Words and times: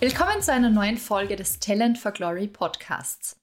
Willkommen 0.00 0.40
zu 0.40 0.52
einer 0.52 0.70
neuen 0.70 0.98
Folge 0.98 1.36
des 1.36 1.58
Talent 1.58 1.98
for 1.98 2.12
Glory 2.12 2.46
Podcasts. 2.46 3.36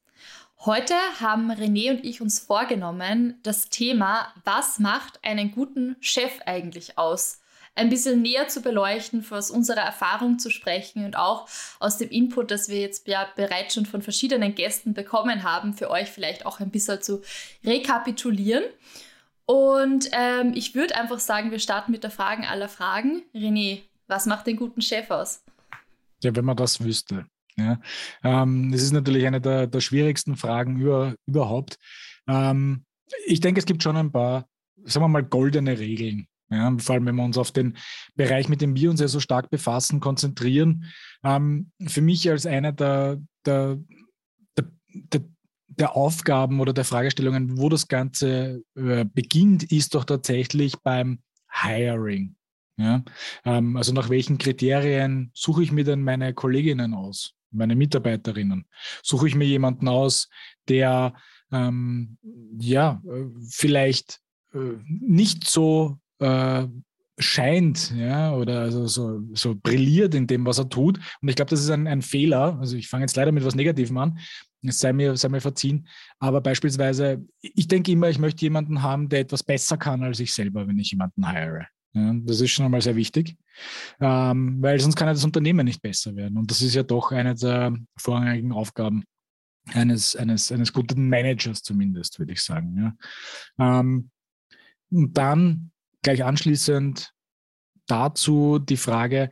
Heute 0.60 0.96
haben 1.20 1.52
René 1.52 1.92
und 1.92 2.06
ich 2.06 2.22
uns 2.22 2.40
vorgenommen, 2.40 3.40
das 3.44 3.70
Thema, 3.70 4.34
was 4.46 4.80
macht 4.80 5.24
einen 5.24 5.52
guten 5.52 5.98
Chef 6.00 6.40
eigentlich 6.46 6.98
aus, 6.98 7.42
ein 7.78 7.90
bisschen 7.90 8.22
näher 8.22 8.48
zu 8.48 8.62
beleuchten, 8.62 9.26
aus 9.30 9.52
unserer 9.52 9.82
Erfahrung 9.82 10.40
zu 10.40 10.50
sprechen 10.50 11.06
und 11.06 11.16
auch 11.16 11.48
aus 11.80 11.98
dem 11.98 12.10
Input, 12.10 12.52
das 12.52 12.70
wir 12.70 12.80
jetzt 12.80 13.08
ja 13.08 13.28
bereits 13.36 13.76
schon 13.76 13.86
von 13.86 14.02
verschiedenen 14.02 14.56
Gästen 14.56 14.94
bekommen 14.94 15.44
haben, 15.44 15.74
für 15.74 15.90
euch 15.90 16.10
vielleicht 16.10 16.46
auch 16.46 16.60
ein 16.60 16.72
bisschen 16.72 17.02
zu 17.02 17.22
rekapitulieren. 17.64 18.64
Und 19.46 20.10
ähm, 20.12 20.54
ich 20.56 20.76
würde 20.76 20.96
einfach 20.98 21.20
sagen, 21.20 21.52
wir 21.52 21.60
starten 21.60 21.92
mit 21.92 22.04
der 22.04 22.12
Fragen 22.12 22.46
aller 22.46 22.68
Fragen. 22.68 23.24
René, 23.34 23.84
was 24.08 24.26
macht 24.26 24.48
den 24.48 24.58
guten 24.58 24.82
Chef 24.82 25.10
aus? 25.10 25.44
Ja, 26.22 26.36
wenn 26.36 26.46
man 26.46 26.58
das 26.58 26.84
wüsste. 26.84 27.26
Ja. 27.58 27.80
Ähm, 28.24 28.72
das 28.72 28.82
ist 28.82 28.92
natürlich 28.92 29.26
eine 29.26 29.40
der, 29.40 29.68
der 29.68 29.80
schwierigsten 29.80 30.36
Fragen 30.36 30.80
über, 30.80 31.16
überhaupt. 31.26 31.78
Ähm, 32.28 32.84
ich 33.26 33.40
denke, 33.40 33.60
es 33.60 33.66
gibt 33.66 33.84
schon 33.84 33.96
ein 33.98 34.12
paar, 34.12 34.48
sagen 34.84 35.04
wir 35.04 35.10
mal, 35.10 35.24
goldene 35.24 35.80
Regeln. 35.80 36.28
Ja, 36.50 36.74
vor 36.78 36.96
allem, 36.96 37.06
wenn 37.06 37.16
wir 37.16 37.26
uns 37.26 37.38
auf 37.38 37.52
den 37.52 37.78
Bereich, 38.16 38.48
mit 38.48 38.62
dem 38.62 38.76
wir 38.76 38.90
uns 38.90 39.02
ja 39.02 39.08
so 39.08 39.20
stark 39.20 39.50
befassen, 39.50 40.00
konzentrieren. 40.00 40.86
Ähm, 41.24 41.72
für 41.86 42.02
mich 42.02 42.30
als 42.30 42.46
einer 42.46 42.72
der, 42.72 43.22
der, 43.46 43.78
der, 44.56 45.22
der, 45.68 45.96
Aufgaben 45.96 46.62
oder 46.62 46.72
der 46.72 46.86
Fragestellungen, 46.86 47.58
wo 47.58 47.68
das 47.68 47.88
Ganze 47.88 48.64
äh, 48.76 49.06
beginnt, 49.06 49.64
ist 49.64 49.94
doch 49.94 50.06
tatsächlich 50.06 50.78
beim 50.78 51.20
Hiring. 51.52 52.36
Ja? 52.78 53.04
Ähm, 53.44 53.76
also 53.76 53.92
nach 53.92 54.10
welchen 54.10 54.38
Kriterien 54.38 55.32
suche 55.34 55.64
ich 55.64 55.72
mir 55.74 55.84
denn 55.84 56.02
meine 56.02 56.34
Kolleginnen 56.34 56.94
aus, 56.94 57.34
meine 57.52 57.76
Mitarbeiterinnen? 57.76 58.68
Suche 59.04 59.28
ich 59.28 59.36
mir 59.36 59.46
jemanden 59.46 59.90
aus, 59.90 60.30
der 60.70 61.14
ähm, 61.52 62.18
ja 62.58 63.02
äh, 63.06 63.26
vielleicht 63.50 64.22
äh, 64.54 64.78
nicht 64.86 65.46
so 65.46 66.00
äh, 66.20 66.68
scheint, 67.20 67.94
ja, 67.96 68.34
oder 68.34 68.62
also 68.62 68.86
so, 68.88 69.22
so 69.34 69.56
brilliert 69.56 70.14
in 70.14 70.28
dem, 70.28 70.46
was 70.46 70.60
er 70.60 70.70
tut. 70.70 71.00
Und 71.22 71.30
ich 71.30 71.36
glaube, 71.36 71.50
das 71.50 71.62
ist 71.62 71.70
ein, 71.70 71.88
ein 71.88 72.02
Fehler. 72.02 72.58
Also 72.60 72.76
ich 72.76 72.88
fange 72.88 73.04
jetzt 73.04 73.16
leider 73.16 73.32
mit 73.32 73.44
was 73.44 73.56
Negativem 73.56 73.98
an. 73.98 74.20
Es 74.62 74.80
sei 74.80 74.94
mir, 74.94 75.16
sei 75.18 75.30
mir 75.30 75.42
verziehen. 75.42 75.88
Aber 76.20 76.42
beispielsweise, 76.42 77.26
ich 77.42 77.68
denke 77.68 77.92
immer, 77.92 78.10
ich 78.10 78.20
möchte 78.20 78.44
jemanden 78.44 78.82
haben, 78.82 79.10
der 79.10 79.22
etwas 79.22 79.44
besser 79.44 79.78
kann 79.78 80.04
als 80.04 80.20
ich 80.20 80.34
selber, 80.34 80.68
wenn 80.68 80.78
ich 80.78 80.92
jemanden 80.92 81.28
heire. 81.28 81.68
Ja, 81.94 82.14
das 82.14 82.42
ist 82.42 82.52
schon 82.52 82.66
einmal 82.66 82.82
sehr 82.82 82.96
wichtig, 82.96 83.38
ähm, 84.00 84.62
weil 84.62 84.80
sonst 84.80 84.96
kann 84.96 85.08
ja 85.08 85.14
das 85.14 85.24
Unternehmen 85.24 85.66
nicht 85.66 85.82
besser 85.82 86.16
werden. 86.16 86.38
Und 86.38 86.52
das 86.52 86.62
ist 86.62 86.76
ja 86.76 86.84
doch 86.84 87.12
eine 87.12 87.34
der 87.34 87.76
vorrangigen 87.98 88.52
Aufgaben 88.52 89.04
eines, 89.74 90.16
eines, 90.16 90.52
eines 90.52 90.74
guten 90.74 91.10
Managers 91.10 91.64
zumindest, 91.64 92.20
würde 92.20 92.34
ich 92.34 92.42
sagen. 92.42 92.78
Ja. 93.58 93.80
Ähm, 93.80 94.12
und 94.92 95.18
dann 95.18 95.72
gleich 96.04 96.24
anschließend 96.24 97.12
dazu 97.88 98.60
die 98.60 98.78
Frage, 98.78 99.30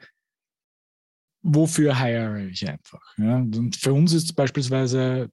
wofür 1.41 1.99
hire 1.99 2.47
ich 2.47 2.67
einfach? 2.67 3.01
Ja? 3.17 3.37
Und 3.37 3.75
für 3.75 3.93
uns 3.93 4.13
ist 4.13 4.35
beispielsweise 4.35 5.29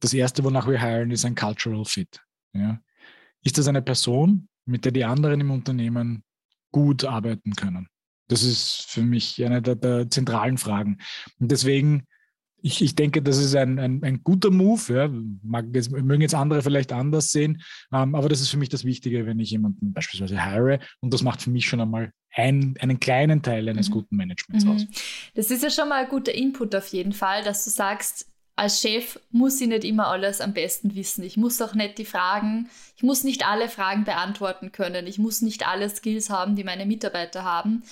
das 0.00 0.14
Erste, 0.14 0.42
wonach 0.44 0.66
wir 0.66 0.80
hiren, 0.80 1.10
ist 1.10 1.24
ein 1.24 1.34
Cultural 1.34 1.84
Fit. 1.84 2.20
Ja? 2.54 2.80
Ist 3.42 3.58
das 3.58 3.68
eine 3.68 3.82
Person, 3.82 4.48
mit 4.64 4.84
der 4.84 4.92
die 4.92 5.04
anderen 5.04 5.40
im 5.40 5.50
Unternehmen 5.50 6.24
gut 6.72 7.04
arbeiten 7.04 7.52
können. 7.54 7.88
Das 8.28 8.42
ist 8.42 8.86
für 8.88 9.02
mich 9.02 9.44
eine 9.44 9.60
der, 9.60 9.74
der 9.74 10.08
zentralen 10.08 10.56
Fragen. 10.56 10.98
Und 11.40 11.50
deswegen, 11.50 12.06
ich, 12.62 12.82
ich 12.82 12.94
denke, 12.94 13.22
das 13.22 13.38
ist 13.38 13.54
ein, 13.54 13.78
ein, 13.78 14.02
ein 14.02 14.22
guter 14.22 14.50
Move. 14.50 14.80
Ja. 14.92 15.10
Mag 15.42 15.66
jetzt, 15.72 15.90
mögen 15.90 16.22
jetzt 16.22 16.34
andere 16.34 16.62
vielleicht 16.62 16.92
anders 16.92 17.30
sehen, 17.30 17.62
ähm, 17.92 18.14
aber 18.14 18.28
das 18.28 18.40
ist 18.40 18.50
für 18.50 18.58
mich 18.58 18.68
das 18.68 18.84
Wichtige, 18.84 19.26
wenn 19.26 19.38
ich 19.38 19.50
jemanden 19.50 19.92
beispielsweise 19.92 20.42
hire. 20.42 20.78
Und 21.00 21.12
das 21.12 21.22
macht 21.22 21.42
für 21.42 21.50
mich 21.50 21.66
schon 21.66 21.80
einmal 21.80 22.12
ein, 22.32 22.74
einen 22.80 23.00
kleinen 23.00 23.42
Teil 23.42 23.68
eines 23.68 23.88
mhm. 23.88 23.94
guten 23.94 24.16
Managements 24.16 24.64
mhm. 24.64 24.70
aus. 24.72 24.86
Das 25.34 25.50
ist 25.50 25.62
ja 25.62 25.70
schon 25.70 25.88
mal 25.88 26.04
ein 26.04 26.10
guter 26.10 26.34
Input 26.34 26.74
auf 26.74 26.88
jeden 26.88 27.12
Fall, 27.12 27.42
dass 27.42 27.64
du 27.64 27.70
sagst, 27.70 28.26
als 28.56 28.82
Chef 28.82 29.18
muss 29.30 29.58
ich 29.60 29.68
nicht 29.68 29.84
immer 29.84 30.08
alles 30.08 30.42
am 30.42 30.52
besten 30.52 30.94
wissen. 30.94 31.24
Ich 31.24 31.38
muss 31.38 31.62
auch 31.62 31.74
nicht 31.74 31.96
die 31.96 32.04
Fragen, 32.04 32.68
ich 32.94 33.02
muss 33.02 33.24
nicht 33.24 33.46
alle 33.46 33.70
Fragen 33.70 34.04
beantworten 34.04 34.70
können. 34.70 35.06
Ich 35.06 35.18
muss 35.18 35.40
nicht 35.40 35.66
alle 35.66 35.88
Skills 35.88 36.28
haben, 36.28 36.56
die 36.56 36.64
meine 36.64 36.84
Mitarbeiter 36.84 37.42
haben. 37.42 37.82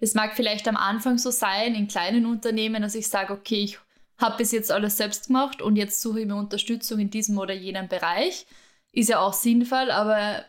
Es 0.00 0.14
mag 0.14 0.34
vielleicht 0.34 0.66
am 0.66 0.76
Anfang 0.76 1.18
so 1.18 1.30
sein, 1.30 1.76
in 1.76 1.86
kleinen 1.86 2.26
Unternehmen, 2.26 2.82
dass 2.82 2.96
ich 2.96 3.08
sage, 3.08 3.32
okay, 3.32 3.62
ich 3.62 3.78
habe 4.18 4.38
bis 4.38 4.52
jetzt 4.52 4.70
alles 4.72 4.96
selbst 4.96 5.26
gemacht 5.26 5.60
und 5.60 5.76
jetzt 5.76 6.00
suche 6.00 6.20
ich 6.20 6.26
mir 6.26 6.36
Unterstützung 6.36 6.98
in 6.98 7.10
diesem 7.10 7.38
oder 7.38 7.54
jenem 7.54 7.88
Bereich. 7.88 8.46
Ist 8.92 9.10
ja 9.10 9.20
auch 9.20 9.34
sinnvoll, 9.34 9.90
aber 9.90 10.44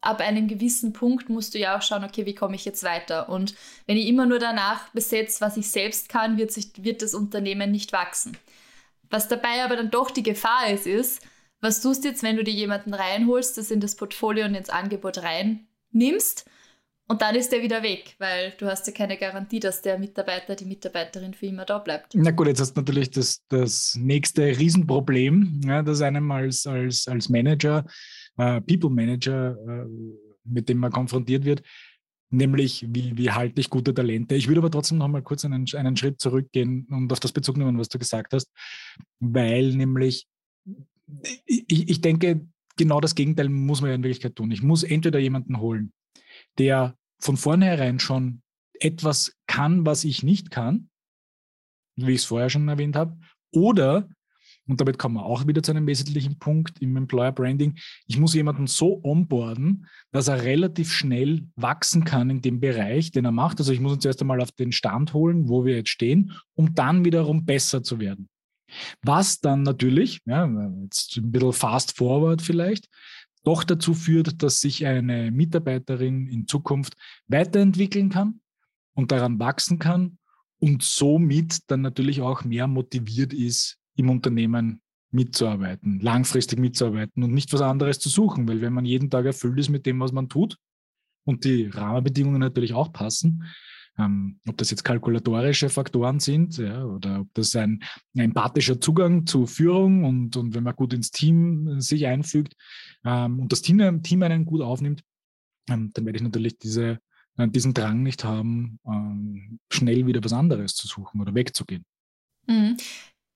ab 0.00 0.20
einem 0.20 0.48
gewissen 0.48 0.92
Punkt 0.92 1.28
musst 1.28 1.54
du 1.54 1.58
ja 1.58 1.76
auch 1.76 1.82
schauen, 1.82 2.04
okay, 2.04 2.24
wie 2.24 2.34
komme 2.34 2.54
ich 2.56 2.64
jetzt 2.64 2.82
weiter? 2.82 3.28
Und 3.28 3.54
wenn 3.86 3.98
ich 3.98 4.06
immer 4.06 4.24
nur 4.24 4.38
danach 4.38 4.88
besetze, 4.90 5.42
was 5.42 5.56
ich 5.56 5.70
selbst 5.70 6.08
kann, 6.08 6.38
wird, 6.38 6.52
sich, 6.52 6.70
wird 6.82 7.02
das 7.02 7.14
Unternehmen 7.14 7.70
nicht 7.70 7.92
wachsen. 7.92 8.36
Was 9.10 9.28
dabei 9.28 9.62
aber 9.64 9.76
dann 9.76 9.90
doch 9.90 10.10
die 10.10 10.22
Gefahr 10.22 10.70
ist, 10.70 10.86
ist, 10.86 11.22
was 11.60 11.82
tust 11.82 12.04
du 12.04 12.08
jetzt, 12.08 12.22
wenn 12.22 12.36
du 12.36 12.44
dir 12.44 12.54
jemanden 12.54 12.94
reinholst, 12.94 13.58
das 13.58 13.70
in 13.70 13.80
das 13.80 13.96
Portfolio 13.96 14.46
und 14.46 14.54
ins 14.54 14.70
Angebot 14.70 15.18
reinnimmst 15.18 16.46
und 17.10 17.22
dann 17.22 17.34
ist 17.34 17.50
der 17.50 17.60
wieder 17.60 17.82
weg, 17.82 18.14
weil 18.18 18.52
du 18.56 18.66
hast 18.66 18.86
ja 18.86 18.92
keine 18.92 19.16
Garantie, 19.16 19.58
dass 19.58 19.82
der 19.82 19.98
Mitarbeiter, 19.98 20.54
die 20.54 20.64
Mitarbeiterin 20.64 21.34
für 21.34 21.46
immer 21.46 21.64
da 21.64 21.78
bleibt. 21.80 22.14
Na 22.14 22.30
gut, 22.30 22.46
jetzt 22.46 22.60
hast 22.60 22.74
du 22.74 22.80
natürlich 22.82 23.10
das, 23.10 23.42
das 23.48 23.96
nächste 23.98 24.42
Riesenproblem, 24.56 25.60
ja, 25.64 25.82
das 25.82 26.02
einem 26.02 26.30
als, 26.30 26.68
als, 26.68 27.08
als 27.08 27.28
Manager, 27.28 27.84
äh, 28.36 28.60
People 28.60 28.90
Manager, 28.90 29.56
äh, 29.58 29.86
mit 30.44 30.68
dem 30.68 30.78
man 30.78 30.92
konfrontiert 30.92 31.44
wird, 31.44 31.62
nämlich 32.30 32.86
wie, 32.88 33.18
wie 33.18 33.32
halte 33.32 33.60
ich 33.60 33.70
gute 33.70 33.92
Talente. 33.92 34.36
Ich 34.36 34.46
würde 34.46 34.60
aber 34.60 34.70
trotzdem 34.70 34.98
noch 34.98 35.08
mal 35.08 35.22
kurz 35.22 35.44
einen, 35.44 35.66
einen 35.74 35.96
Schritt 35.96 36.20
zurückgehen 36.20 36.86
und 36.92 37.12
auf 37.12 37.18
das 37.18 37.32
Bezug 37.32 37.56
nehmen, 37.56 37.76
was 37.76 37.88
du 37.88 37.98
gesagt 37.98 38.34
hast, 38.34 38.48
weil 39.18 39.74
nämlich 39.74 40.28
ich, 41.44 41.88
ich 41.88 42.00
denke, 42.00 42.46
genau 42.76 43.00
das 43.00 43.16
Gegenteil 43.16 43.48
muss 43.48 43.80
man 43.80 43.90
ja 43.90 43.96
in 43.96 44.04
Wirklichkeit 44.04 44.36
tun. 44.36 44.52
Ich 44.52 44.62
muss 44.62 44.84
entweder 44.84 45.18
jemanden 45.18 45.58
holen, 45.58 45.92
der 46.56 46.96
von 47.20 47.36
vornherein 47.36 48.00
schon 48.00 48.42
etwas 48.78 49.36
kann, 49.46 49.86
was 49.86 50.04
ich 50.04 50.22
nicht 50.22 50.50
kann, 50.50 50.88
wie 51.96 52.12
ich 52.12 52.20
es 52.20 52.24
vorher 52.24 52.50
schon 52.50 52.68
erwähnt 52.68 52.96
habe, 52.96 53.18
oder 53.52 54.08
und 54.70 54.80
damit 54.80 54.98
kommen 54.98 55.16
wir 55.16 55.24
auch 55.24 55.48
wieder 55.48 55.64
zu 55.64 55.72
einem 55.72 55.88
wesentlichen 55.88 56.38
Punkt 56.38 56.80
im 56.80 56.96
Employer 56.96 57.32
Branding. 57.32 57.76
Ich 58.06 58.18
muss 58.18 58.34
jemanden 58.34 58.68
so 58.68 59.00
onboarden, 59.02 59.88
dass 60.12 60.28
er 60.28 60.44
relativ 60.44 60.92
schnell 60.92 61.48
wachsen 61.56 62.04
kann 62.04 62.30
in 62.30 62.40
dem 62.40 62.60
Bereich, 62.60 63.10
den 63.10 63.24
er 63.24 63.32
macht. 63.32 63.58
Also 63.58 63.72
ich 63.72 63.80
muss 63.80 63.92
uns 63.92 64.04
erst 64.04 64.20
einmal 64.20 64.40
auf 64.40 64.52
den 64.52 64.70
Stand 64.70 65.12
holen, 65.12 65.48
wo 65.48 65.64
wir 65.64 65.74
jetzt 65.74 65.90
stehen, 65.90 66.32
um 66.54 66.72
dann 66.74 67.04
wiederum 67.04 67.44
besser 67.44 67.82
zu 67.82 67.98
werden. 67.98 68.28
Was 69.02 69.40
dann 69.40 69.64
natürlich, 69.64 70.20
ja, 70.26 70.46
jetzt 70.84 71.16
ein 71.16 71.32
bisschen 71.32 71.52
fast 71.52 71.96
forward 71.96 72.40
vielleicht, 72.40 72.86
doch 73.44 73.64
dazu 73.64 73.94
führt, 73.94 74.42
dass 74.42 74.60
sich 74.60 74.86
eine 74.86 75.30
Mitarbeiterin 75.30 76.26
in 76.26 76.46
Zukunft 76.46 76.94
weiterentwickeln 77.26 78.10
kann 78.10 78.40
und 78.94 79.12
daran 79.12 79.38
wachsen 79.38 79.78
kann 79.78 80.18
und 80.58 80.82
somit 80.82 81.70
dann 81.70 81.80
natürlich 81.80 82.20
auch 82.20 82.44
mehr 82.44 82.66
motiviert 82.66 83.32
ist, 83.32 83.78
im 83.96 84.10
Unternehmen 84.10 84.80
mitzuarbeiten, 85.10 86.00
langfristig 86.00 86.58
mitzuarbeiten 86.58 87.22
und 87.22 87.32
nicht 87.32 87.52
was 87.52 87.62
anderes 87.62 87.98
zu 87.98 88.08
suchen, 88.08 88.46
weil 88.48 88.60
wenn 88.60 88.72
man 88.72 88.84
jeden 88.84 89.10
Tag 89.10 89.24
erfüllt 89.26 89.58
ist 89.58 89.68
mit 89.68 89.86
dem, 89.86 89.98
was 90.00 90.12
man 90.12 90.28
tut 90.28 90.56
und 91.24 91.44
die 91.44 91.66
Rahmenbedingungen 91.66 92.40
natürlich 92.40 92.74
auch 92.74 92.92
passen, 92.92 93.44
ähm, 94.00 94.40
ob 94.48 94.56
das 94.56 94.70
jetzt 94.70 94.84
kalkulatorische 94.84 95.68
Faktoren 95.68 96.20
sind 96.20 96.56
ja, 96.56 96.84
oder 96.84 97.20
ob 97.20 97.28
das 97.34 97.54
ein, 97.54 97.82
ein 98.14 98.20
empathischer 98.20 98.80
Zugang 98.80 99.26
zu 99.26 99.46
Führung 99.46 100.04
und, 100.04 100.36
und 100.36 100.54
wenn 100.54 100.64
man 100.64 100.74
gut 100.74 100.94
ins 100.94 101.10
Team 101.10 101.80
sich 101.80 102.06
einfügt 102.06 102.54
ähm, 103.04 103.40
und 103.40 103.52
das 103.52 103.62
Team, 103.62 104.02
Team 104.02 104.22
einen 104.22 104.44
gut 104.44 104.62
aufnimmt, 104.62 105.02
ähm, 105.68 105.90
dann 105.92 106.06
werde 106.06 106.16
ich 106.16 106.22
natürlich 106.22 106.58
diese, 106.58 106.98
äh, 107.36 107.48
diesen 107.48 107.74
Drang 107.74 108.02
nicht 108.02 108.24
haben, 108.24 108.78
ähm, 108.86 109.58
schnell 109.70 110.06
wieder 110.06 110.24
was 110.24 110.32
anderes 110.32 110.74
zu 110.74 110.86
suchen 110.86 111.20
oder 111.20 111.34
wegzugehen. 111.34 111.84
Mhm. 112.46 112.76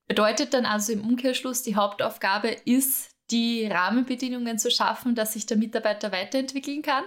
Bedeutet 0.07 0.55
dann 0.55 0.67
also 0.67 0.93
im 0.93 1.03
Umkehrschluss, 1.03 1.63
die 1.63 1.77
Hauptaufgabe 1.77 2.49
ist, 2.49 3.11
die 3.31 3.67
Rahmenbedingungen 3.67 4.59
zu 4.59 4.71
schaffen, 4.71 5.15
dass 5.15 5.33
sich 5.33 5.47
der 5.47 5.57
Mitarbeiter 5.57 6.13
weiterentwickeln 6.13 6.83
kann? 6.83 7.05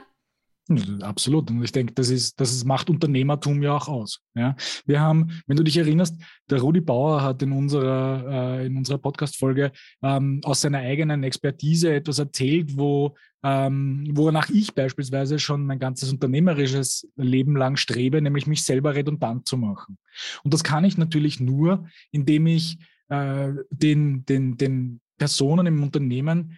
Absolut. 1.01 1.49
Und 1.49 1.63
ich 1.63 1.71
denke, 1.71 1.93
das 1.93 2.09
ist, 2.09 2.39
das 2.39 2.51
ist, 2.51 2.65
macht 2.65 2.89
Unternehmertum 2.89 3.61
ja 3.61 3.73
auch 3.73 3.87
aus. 3.87 4.19
Ja? 4.35 4.55
Wir 4.85 4.99
haben, 4.99 5.41
wenn 5.47 5.55
du 5.55 5.63
dich 5.63 5.77
erinnerst, 5.77 6.21
der 6.49 6.59
Rudi 6.59 6.81
Bauer 6.81 7.21
hat 7.21 7.41
in 7.41 7.53
unserer, 7.53 8.61
äh, 8.61 8.67
unserer 8.67 8.97
Podcast-Folge 8.97 9.71
ähm, 10.03 10.41
aus 10.43 10.61
seiner 10.61 10.79
eigenen 10.79 11.23
Expertise 11.23 11.93
etwas 11.93 12.19
erzählt, 12.19 12.77
wo, 12.77 13.15
ähm, 13.43 14.09
wonach 14.11 14.49
ich 14.49 14.75
beispielsweise 14.75 15.39
schon 15.39 15.65
mein 15.65 15.79
ganzes 15.79 16.11
unternehmerisches 16.11 17.07
Leben 17.15 17.55
lang 17.55 17.77
strebe, 17.77 18.21
nämlich 18.21 18.45
mich 18.45 18.63
selber 18.63 18.93
redundant 18.93 19.47
zu 19.47 19.57
machen. 19.57 19.97
Und 20.43 20.53
das 20.53 20.63
kann 20.63 20.83
ich 20.83 20.97
natürlich 20.97 21.39
nur, 21.39 21.87
indem 22.11 22.45
ich 22.47 22.77
äh, 23.07 23.53
den, 23.69 24.25
den, 24.25 24.57
den 24.57 24.99
Personen 25.17 25.65
im 25.65 25.81
Unternehmen 25.81 26.57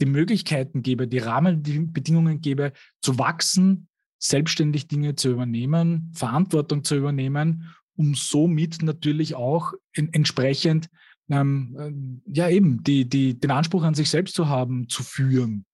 die 0.00 0.06
Möglichkeiten 0.06 0.82
gebe, 0.82 1.08
die 1.08 1.18
Rahmenbedingungen 1.18 2.40
gebe, 2.40 2.72
zu 3.00 3.18
wachsen, 3.18 3.88
selbstständig 4.18 4.88
Dinge 4.88 5.14
zu 5.14 5.30
übernehmen, 5.30 6.10
Verantwortung 6.14 6.84
zu 6.84 6.96
übernehmen, 6.96 7.74
um 7.96 8.14
somit 8.14 8.82
natürlich 8.82 9.34
auch 9.34 9.72
in, 9.92 10.12
entsprechend 10.12 10.88
ähm, 11.28 12.20
äh, 12.26 12.32
ja 12.32 12.48
eben 12.48 12.82
die, 12.82 13.08
die, 13.08 13.38
den 13.38 13.50
Anspruch 13.50 13.82
an 13.82 13.94
sich 13.94 14.10
selbst 14.10 14.34
zu 14.34 14.48
haben, 14.48 14.88
zu 14.88 15.02
führen. 15.02 15.64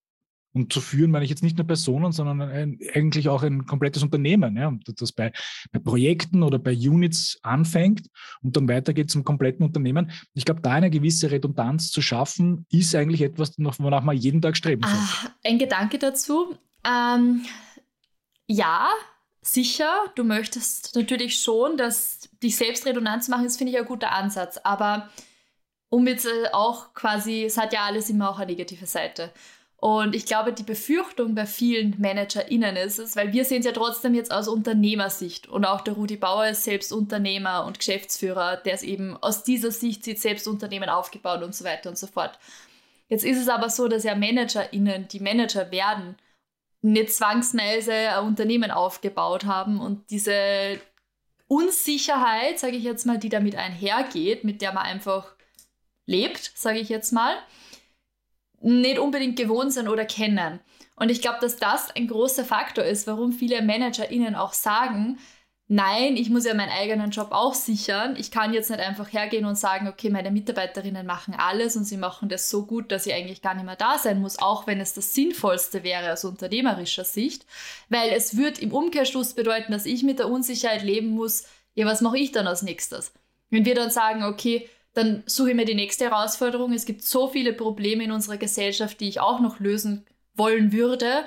Und 0.52 0.72
zu 0.72 0.80
führen 0.80 1.10
meine 1.10 1.24
ich 1.24 1.30
jetzt 1.30 1.42
nicht 1.42 1.56
nur 1.56 1.66
Personen, 1.66 2.12
sondern 2.12 2.42
ein, 2.42 2.78
eigentlich 2.94 3.28
auch 3.28 3.42
ein 3.42 3.66
komplettes 3.66 4.02
Unternehmen. 4.02 4.56
Ja? 4.56 4.72
Das 4.96 5.12
bei, 5.12 5.32
bei 5.72 5.78
Projekten 5.78 6.42
oder 6.42 6.58
bei 6.58 6.72
Units 6.72 7.38
anfängt 7.42 8.08
und 8.42 8.56
dann 8.56 8.68
weitergeht 8.68 9.10
zum 9.10 9.24
kompletten 9.24 9.64
Unternehmen. 9.64 10.10
Ich 10.34 10.44
glaube, 10.44 10.60
da 10.60 10.72
eine 10.72 10.90
gewisse 10.90 11.30
Redundanz 11.30 11.90
zu 11.90 12.02
schaffen, 12.02 12.66
ist 12.70 12.94
eigentlich 12.94 13.22
etwas, 13.22 13.54
wonach 13.58 14.02
man 14.02 14.16
jeden 14.16 14.42
Tag 14.42 14.56
streben 14.56 14.82
soll. 14.82 14.92
Ah, 14.92 15.30
ein 15.44 15.58
Gedanke 15.58 15.98
dazu. 15.98 16.54
Ähm, 16.84 17.44
ja, 18.46 18.88
sicher. 19.40 19.90
Du 20.14 20.24
möchtest 20.24 20.94
natürlich 20.94 21.40
schon, 21.40 21.76
dass 21.76 22.28
dich 22.42 22.56
selbst 22.56 22.86
redundant 22.86 23.24
zu 23.24 23.30
machen, 23.30 23.44
das 23.44 23.56
finde 23.56 23.72
ich 23.72 23.78
ein 23.78 23.86
guter 23.86 24.12
Ansatz. 24.12 24.58
Aber 24.58 25.08
um 25.88 26.06
jetzt 26.06 26.26
äh, 26.26 26.48
auch 26.52 26.94
quasi, 26.94 27.44
es 27.44 27.58
hat 27.58 27.72
ja 27.72 27.84
alles 27.84 28.10
immer 28.10 28.30
auch 28.30 28.38
eine 28.38 28.50
negative 28.50 28.86
Seite. 28.86 29.32
Und 29.82 30.14
ich 30.14 30.26
glaube, 30.26 30.52
die 30.52 30.62
Befürchtung 30.62 31.34
bei 31.34 31.44
vielen 31.44 32.00
ManagerInnen 32.00 32.76
ist 32.76 33.00
es, 33.00 33.16
weil 33.16 33.32
wir 33.32 33.44
sehen 33.44 33.58
es 33.58 33.66
ja 33.66 33.72
trotzdem 33.72 34.14
jetzt 34.14 34.30
aus 34.30 34.46
Unternehmersicht 34.46 35.48
und 35.48 35.64
auch 35.64 35.80
der 35.80 35.94
Rudi 35.94 36.14
Bauer 36.14 36.46
ist 36.46 36.62
selbst 36.62 36.92
Unternehmer 36.92 37.64
und 37.66 37.80
Geschäftsführer, 37.80 38.58
der 38.58 38.74
es 38.74 38.84
eben 38.84 39.16
aus 39.16 39.42
dieser 39.42 39.72
Sicht 39.72 40.04
sieht, 40.04 40.20
selbst 40.20 40.46
Unternehmen 40.46 40.88
aufgebaut 40.88 41.42
und 41.42 41.52
so 41.52 41.64
weiter 41.64 41.90
und 41.90 41.98
so 41.98 42.06
fort. 42.06 42.38
Jetzt 43.08 43.24
ist 43.24 43.40
es 43.40 43.48
aber 43.48 43.70
so, 43.70 43.88
dass 43.88 44.04
ja 44.04 44.14
ManagerInnen, 44.14 45.08
die 45.08 45.18
Manager 45.18 45.72
werden, 45.72 46.14
nicht 46.80 47.12
zwangsweise 47.12 47.92
ein 47.92 48.24
Unternehmen 48.24 48.70
aufgebaut 48.70 49.46
haben 49.46 49.80
und 49.80 50.08
diese 50.10 50.80
Unsicherheit, 51.48 52.60
sage 52.60 52.76
ich 52.76 52.84
jetzt 52.84 53.04
mal, 53.04 53.18
die 53.18 53.30
damit 53.30 53.56
einhergeht, 53.56 54.44
mit 54.44 54.62
der 54.62 54.74
man 54.74 54.84
einfach 54.84 55.34
lebt, 56.06 56.52
sage 56.54 56.78
ich 56.78 56.88
jetzt 56.88 57.10
mal, 57.10 57.34
nicht 58.62 58.98
unbedingt 58.98 59.36
gewohnt 59.36 59.72
sind 59.72 59.88
oder 59.88 60.04
kennen. 60.04 60.60
Und 60.96 61.10
ich 61.10 61.20
glaube, 61.20 61.38
dass 61.40 61.56
das 61.56 61.94
ein 61.96 62.06
großer 62.06 62.44
Faktor 62.44 62.84
ist, 62.84 63.06
warum 63.06 63.32
viele 63.32 63.62
ManagerInnen 63.62 64.34
auch 64.34 64.52
sagen, 64.52 65.18
nein, 65.68 66.16
ich 66.16 66.28
muss 66.28 66.44
ja 66.44 66.54
meinen 66.54 66.70
eigenen 66.70 67.10
Job 67.10 67.28
auch 67.30 67.54
sichern. 67.54 68.14
Ich 68.18 68.30
kann 68.30 68.52
jetzt 68.52 68.68
nicht 68.68 68.80
einfach 68.80 69.10
hergehen 69.12 69.46
und 69.46 69.56
sagen, 69.56 69.88
okay, 69.88 70.10
meine 70.10 70.30
Mitarbeiterinnen 70.30 71.06
machen 71.06 71.34
alles 71.36 71.76
und 71.76 71.84
sie 71.84 71.96
machen 71.96 72.28
das 72.28 72.50
so 72.50 72.66
gut, 72.66 72.92
dass 72.92 73.06
ich 73.06 73.14
eigentlich 73.14 73.40
gar 73.40 73.54
nicht 73.54 73.64
mehr 73.64 73.76
da 73.76 73.98
sein 73.98 74.20
muss, 74.20 74.38
auch 74.38 74.66
wenn 74.66 74.80
es 74.80 74.92
das 74.92 75.14
Sinnvollste 75.14 75.82
wäre 75.82 76.12
aus 76.12 76.24
unternehmerischer 76.24 77.04
Sicht. 77.04 77.46
Weil 77.88 78.10
es 78.10 78.36
wird 78.36 78.58
im 78.58 78.72
Umkehrschluss 78.72 79.32
bedeuten, 79.32 79.72
dass 79.72 79.86
ich 79.86 80.02
mit 80.02 80.18
der 80.18 80.28
Unsicherheit 80.28 80.82
leben 80.82 81.08
muss, 81.08 81.44
ja, 81.74 81.86
was 81.86 82.02
mache 82.02 82.18
ich 82.18 82.32
dann 82.32 82.46
als 82.46 82.62
nächstes? 82.62 83.12
Wenn 83.48 83.64
wir 83.64 83.74
dann 83.74 83.90
sagen, 83.90 84.24
okay, 84.24 84.68
dann 84.94 85.22
suche 85.26 85.50
ich 85.50 85.56
mir 85.56 85.64
die 85.64 85.74
nächste 85.74 86.04
Herausforderung. 86.04 86.72
Es 86.72 86.84
gibt 86.84 87.02
so 87.02 87.28
viele 87.28 87.52
Probleme 87.52 88.04
in 88.04 88.12
unserer 88.12 88.36
Gesellschaft, 88.36 89.00
die 89.00 89.08
ich 89.08 89.20
auch 89.20 89.40
noch 89.40 89.60
lösen 89.60 90.04
wollen 90.34 90.72
würde. 90.72 91.24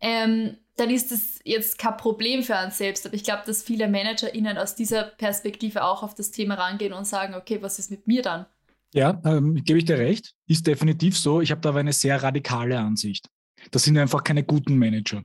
Ähm, 0.00 0.56
dann 0.76 0.90
ist 0.90 1.12
das 1.12 1.40
jetzt 1.44 1.78
kein 1.78 1.96
Problem 1.96 2.42
für 2.42 2.56
uns 2.64 2.78
selbst. 2.78 3.06
Aber 3.06 3.14
ich 3.14 3.24
glaube, 3.24 3.42
dass 3.46 3.62
viele 3.62 3.88
ManagerInnen 3.88 4.58
aus 4.58 4.74
dieser 4.74 5.04
Perspektive 5.04 5.84
auch 5.84 6.02
auf 6.02 6.14
das 6.14 6.30
Thema 6.30 6.54
rangehen 6.54 6.92
und 6.92 7.06
sagen, 7.06 7.34
okay, 7.34 7.62
was 7.62 7.78
ist 7.78 7.90
mit 7.90 8.06
mir 8.06 8.22
dann? 8.22 8.46
Ja, 8.92 9.20
ähm, 9.24 9.62
gebe 9.64 9.78
ich 9.78 9.84
dir 9.84 9.98
recht. 9.98 10.34
Ist 10.46 10.66
definitiv 10.66 11.18
so. 11.18 11.40
Ich 11.40 11.50
habe 11.50 11.60
da 11.60 11.70
aber 11.70 11.80
eine 11.80 11.92
sehr 11.92 12.22
radikale 12.22 12.78
Ansicht. 12.78 13.28
Das 13.70 13.84
sind 13.84 13.98
einfach 13.98 14.24
keine 14.24 14.44
guten 14.44 14.76
Manager. 14.76 15.22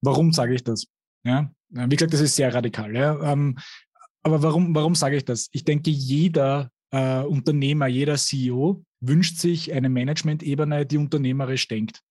Warum 0.00 0.32
sage 0.32 0.54
ich 0.54 0.64
das? 0.64 0.86
Ja, 1.24 1.50
wie 1.70 1.96
gesagt, 1.96 2.14
das 2.14 2.20
ist 2.20 2.36
sehr 2.36 2.52
radikal. 2.52 2.94
Ja. 2.94 3.32
Ähm, 3.32 3.58
aber 4.22 4.42
warum, 4.42 4.74
warum 4.74 4.94
sage 4.94 5.16
ich 5.16 5.24
das? 5.24 5.48
Ich 5.52 5.64
denke, 5.64 5.90
jeder 5.90 6.70
äh, 6.90 7.22
Unternehmer, 7.22 7.86
jeder 7.86 8.16
CEO 8.16 8.84
wünscht 9.00 9.38
sich 9.38 9.72
eine 9.72 9.88
Management-Ebene, 9.88 10.86
die 10.86 10.98
unternehmerisch 10.98 11.68
denkt. 11.68 12.02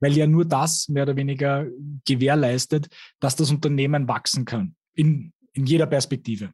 Weil 0.00 0.16
ja 0.16 0.26
nur 0.26 0.44
das 0.44 0.88
mehr 0.88 1.04
oder 1.04 1.16
weniger 1.16 1.66
gewährleistet, 2.06 2.88
dass 3.20 3.36
das 3.36 3.50
Unternehmen 3.50 4.08
wachsen 4.08 4.44
kann. 4.44 4.74
In, 4.94 5.32
in 5.52 5.66
jeder 5.66 5.86
Perspektive. 5.86 6.52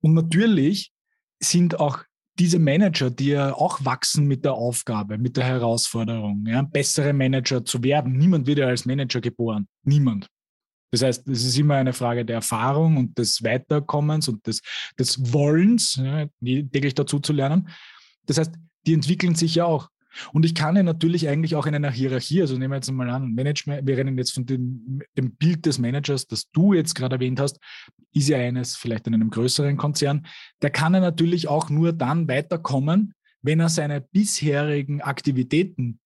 Und 0.00 0.14
natürlich 0.14 0.92
sind 1.40 1.78
auch 1.78 2.04
diese 2.38 2.58
Manager, 2.58 3.10
die 3.10 3.28
ja 3.28 3.54
auch 3.54 3.84
wachsen 3.84 4.26
mit 4.26 4.44
der 4.44 4.54
Aufgabe, 4.54 5.16
mit 5.16 5.36
der 5.36 5.44
Herausforderung, 5.44 6.44
ja, 6.46 6.62
bessere 6.62 7.12
Manager 7.12 7.64
zu 7.64 7.82
werden. 7.82 8.12
Niemand 8.16 8.46
wird 8.46 8.58
ja 8.58 8.66
als 8.66 8.84
Manager 8.84 9.20
geboren. 9.20 9.66
Niemand. 9.84 10.28
Das 10.96 11.02
heißt, 11.02 11.28
es 11.28 11.44
ist 11.44 11.58
immer 11.58 11.74
eine 11.74 11.92
Frage 11.92 12.24
der 12.24 12.36
Erfahrung 12.36 12.96
und 12.96 13.18
des 13.18 13.42
Weiterkommens 13.42 14.28
und 14.28 14.46
des, 14.46 14.62
des 14.98 15.32
Wollens, 15.32 15.96
ja, 15.96 16.26
täglich 16.42 16.94
dazu 16.94 17.18
zu 17.18 17.34
lernen. 17.34 17.68
Das 18.24 18.38
heißt, 18.38 18.54
die 18.86 18.94
entwickeln 18.94 19.34
sich 19.34 19.56
ja 19.56 19.66
auch. 19.66 19.90
Und 20.32 20.46
ich 20.46 20.54
kann 20.54 20.74
ja 20.74 20.82
natürlich 20.82 21.28
eigentlich 21.28 21.54
auch 21.54 21.66
in 21.66 21.74
einer 21.74 21.90
Hierarchie, 21.90 22.40
also 22.40 22.56
nehmen 22.56 22.70
wir 22.70 22.76
jetzt 22.76 22.90
mal 22.90 23.10
an, 23.10 23.34
Management, 23.34 23.86
wir 23.86 23.98
rennen 23.98 24.16
jetzt 24.16 24.32
von 24.32 24.46
dem, 24.46 25.02
dem 25.18 25.32
Bild 25.32 25.66
des 25.66 25.78
Managers, 25.78 26.26
das 26.26 26.50
du 26.50 26.72
jetzt 26.72 26.94
gerade 26.94 27.16
erwähnt 27.16 27.38
hast, 27.38 27.58
ist 28.14 28.30
ja 28.30 28.38
eines 28.38 28.76
vielleicht 28.76 29.06
in 29.06 29.12
einem 29.12 29.28
größeren 29.28 29.76
Konzern, 29.76 30.26
der 30.62 30.70
kann 30.70 30.94
ja 30.94 31.00
natürlich 31.00 31.48
auch 31.48 31.68
nur 31.68 31.92
dann 31.92 32.26
weiterkommen, 32.26 33.12
wenn 33.42 33.60
er 33.60 33.68
seine 33.68 34.00
bisherigen 34.00 35.02
Aktivitäten 35.02 36.00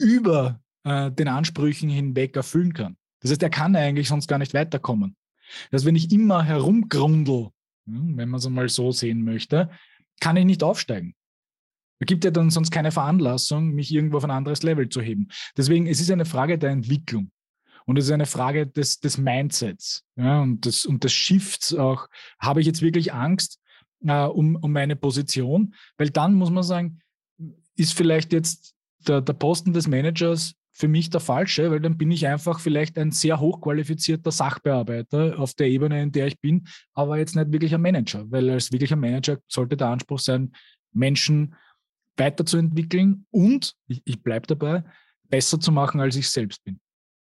über 0.00 0.60
äh, 0.82 1.12
den 1.12 1.28
Ansprüchen 1.28 1.88
hinweg 1.88 2.34
erfüllen 2.34 2.72
kann. 2.72 2.96
Das 3.22 3.30
heißt, 3.30 3.42
er 3.42 3.50
kann 3.50 3.74
eigentlich 3.76 4.08
sonst 4.08 4.28
gar 4.28 4.38
nicht 4.38 4.54
weiterkommen. 4.54 5.16
Das 5.70 5.80
heißt, 5.80 5.86
wenn 5.86 5.96
ich 5.96 6.12
immer 6.12 6.44
herumgrundel, 6.44 7.50
hm, 7.86 8.16
wenn 8.16 8.28
man 8.28 8.38
es 8.38 8.48
mal 8.48 8.68
so 8.68 8.92
sehen 8.92 9.24
möchte, 9.24 9.70
kann 10.20 10.36
ich 10.36 10.44
nicht 10.44 10.62
aufsteigen. 10.62 11.14
Es 11.98 12.06
gibt 12.06 12.24
ja 12.24 12.30
dann 12.30 12.50
sonst 12.50 12.70
keine 12.70 12.90
Veranlassung, 12.90 13.70
mich 13.70 13.92
irgendwo 13.92 14.16
auf 14.16 14.24
ein 14.24 14.30
anderes 14.30 14.62
Level 14.62 14.88
zu 14.88 15.00
heben. 15.00 15.28
Deswegen, 15.56 15.86
es 15.86 16.00
ist 16.00 16.10
eine 16.10 16.24
Frage 16.24 16.58
der 16.58 16.70
Entwicklung. 16.70 17.30
Und 17.84 17.96
es 17.96 18.06
ist 18.06 18.12
eine 18.12 18.26
Frage 18.26 18.66
des, 18.66 19.00
des 19.00 19.18
Mindsets 19.18 20.04
ja, 20.16 20.40
und, 20.40 20.64
des, 20.64 20.86
und 20.86 21.04
des 21.04 21.12
Shifts 21.12 21.74
auch. 21.74 22.08
Habe 22.38 22.60
ich 22.60 22.66
jetzt 22.66 22.82
wirklich 22.82 23.12
Angst 23.12 23.60
äh, 24.04 24.24
um, 24.24 24.56
um 24.56 24.72
meine 24.72 24.96
Position? 24.96 25.74
Weil 25.96 26.10
dann 26.10 26.34
muss 26.34 26.50
man 26.50 26.62
sagen, 26.62 27.00
ist 27.76 27.94
vielleicht 27.94 28.32
jetzt 28.32 28.74
der, 29.06 29.20
der 29.20 29.32
Posten 29.32 29.72
des 29.72 29.88
Managers 29.88 30.54
für 30.82 30.88
mich 30.88 31.10
der 31.10 31.20
falsche, 31.20 31.70
weil 31.70 31.78
dann 31.78 31.96
bin 31.96 32.10
ich 32.10 32.26
einfach 32.26 32.58
vielleicht 32.58 32.98
ein 32.98 33.12
sehr 33.12 33.38
hochqualifizierter 33.38 34.32
Sachbearbeiter 34.32 35.38
auf 35.38 35.54
der 35.54 35.68
Ebene, 35.68 36.02
in 36.02 36.10
der 36.10 36.26
ich 36.26 36.40
bin, 36.40 36.66
aber 36.92 37.18
jetzt 37.18 37.36
nicht 37.36 37.52
wirklich 37.52 37.72
ein 37.72 37.80
Manager, 37.80 38.28
weil 38.32 38.50
als 38.50 38.72
wirklicher 38.72 38.96
Manager 38.96 39.38
sollte 39.46 39.76
der 39.76 39.86
Anspruch 39.86 40.18
sein, 40.18 40.50
Menschen 40.92 41.54
weiterzuentwickeln 42.16 43.26
und, 43.30 43.76
ich, 43.86 44.02
ich 44.04 44.20
bleibe 44.24 44.48
dabei, 44.48 44.82
besser 45.28 45.60
zu 45.60 45.70
machen, 45.70 46.00
als 46.00 46.16
ich 46.16 46.28
selbst 46.28 46.64
bin. 46.64 46.80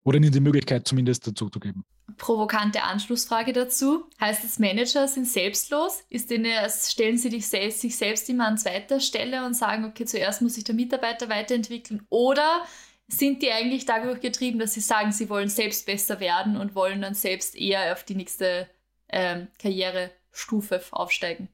Oder 0.04 0.18
ihnen 0.18 0.32
die 0.32 0.40
Möglichkeit 0.40 0.88
zumindest 0.88 1.28
dazu 1.28 1.48
zu 1.48 1.60
geben. 1.60 1.86
Provokante 2.18 2.82
Anschlussfrage 2.82 3.54
dazu. 3.54 4.06
Heißt 4.20 4.44
es, 4.44 4.58
Manager 4.58 5.08
sind 5.08 5.28
selbstlos? 5.28 6.04
Ist 6.10 6.32
denen, 6.32 6.52
stellen 6.68 7.20
sie 7.20 7.40
selbst, 7.42 7.82
sich 7.82 7.96
selbst 7.96 8.28
immer 8.28 8.48
an 8.48 8.58
zweiter 8.58 9.00
Stelle 9.00 9.46
und 9.46 9.54
sagen, 9.54 9.86
okay, 9.86 10.06
zuerst 10.06 10.42
muss 10.42 10.56
sich 10.56 10.64
der 10.64 10.74
Mitarbeiter 10.74 11.30
weiterentwickeln? 11.30 12.02
Oder 12.10 12.64
sind 13.08 13.42
die 13.42 13.52
eigentlich 13.52 13.86
dadurch 13.86 14.20
getrieben, 14.20 14.60
dass 14.60 14.74
sie 14.74 14.82
sagen, 14.82 15.12
sie 15.12 15.30
wollen 15.30 15.50
selbst 15.50 15.86
besser 15.86 16.20
werden 16.20 16.58
und 16.58 16.76
wollen 16.76 17.02
dann 17.02 17.14
selbst 17.14 17.56
eher 17.56 17.94
auf 17.94 18.04
die 18.04 18.16
nächste 18.16 18.68
ähm, 19.10 19.48
Karrierestufe 19.60 20.82
aufsteigen? 20.92 21.50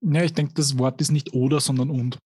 Ja, 0.00 0.22
ich 0.22 0.32
denke, 0.32 0.54
das 0.54 0.78
Wort 0.78 1.00
ist 1.00 1.10
nicht 1.10 1.34
oder, 1.34 1.60
sondern 1.60 1.90
und. 1.90 2.18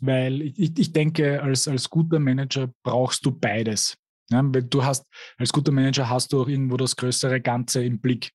Weil 0.00 0.42
ich, 0.42 0.78
ich 0.78 0.92
denke, 0.92 1.42
als, 1.42 1.68
als 1.68 1.88
guter 1.88 2.18
Manager 2.18 2.70
brauchst 2.82 3.24
du 3.24 3.30
beides. 3.30 3.96
Ja, 4.30 4.42
weil 4.44 4.64
du 4.64 4.84
hast, 4.84 5.06
als 5.38 5.52
guter 5.52 5.72
Manager 5.72 6.08
hast 6.08 6.32
du 6.32 6.42
auch 6.42 6.48
irgendwo 6.48 6.76
das 6.76 6.96
größere 6.96 7.40
Ganze 7.40 7.82
im 7.84 8.00
Blick. 8.00 8.32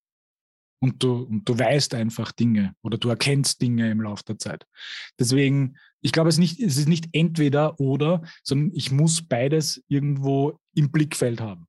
Und 0.82 1.02
du, 1.02 1.24
und 1.24 1.48
du 1.48 1.58
weißt 1.58 1.96
einfach 1.96 2.32
Dinge 2.32 2.76
oder 2.84 2.98
du 2.98 3.10
erkennst 3.10 3.62
Dinge 3.62 3.90
im 3.90 4.02
Laufe 4.02 4.24
der 4.26 4.38
Zeit. 4.38 4.66
Deswegen 5.18 5.78
ich 6.06 6.12
glaube, 6.12 6.30
es, 6.30 6.38
nicht, 6.38 6.60
es 6.60 6.78
ist 6.78 6.88
nicht 6.88 7.10
entweder 7.14 7.80
oder, 7.80 8.22
sondern 8.44 8.72
ich 8.76 8.92
muss 8.92 9.24
beides 9.24 9.84
irgendwo 9.88 10.60
im 10.76 10.92
Blickfeld 10.92 11.42
haben. 11.42 11.66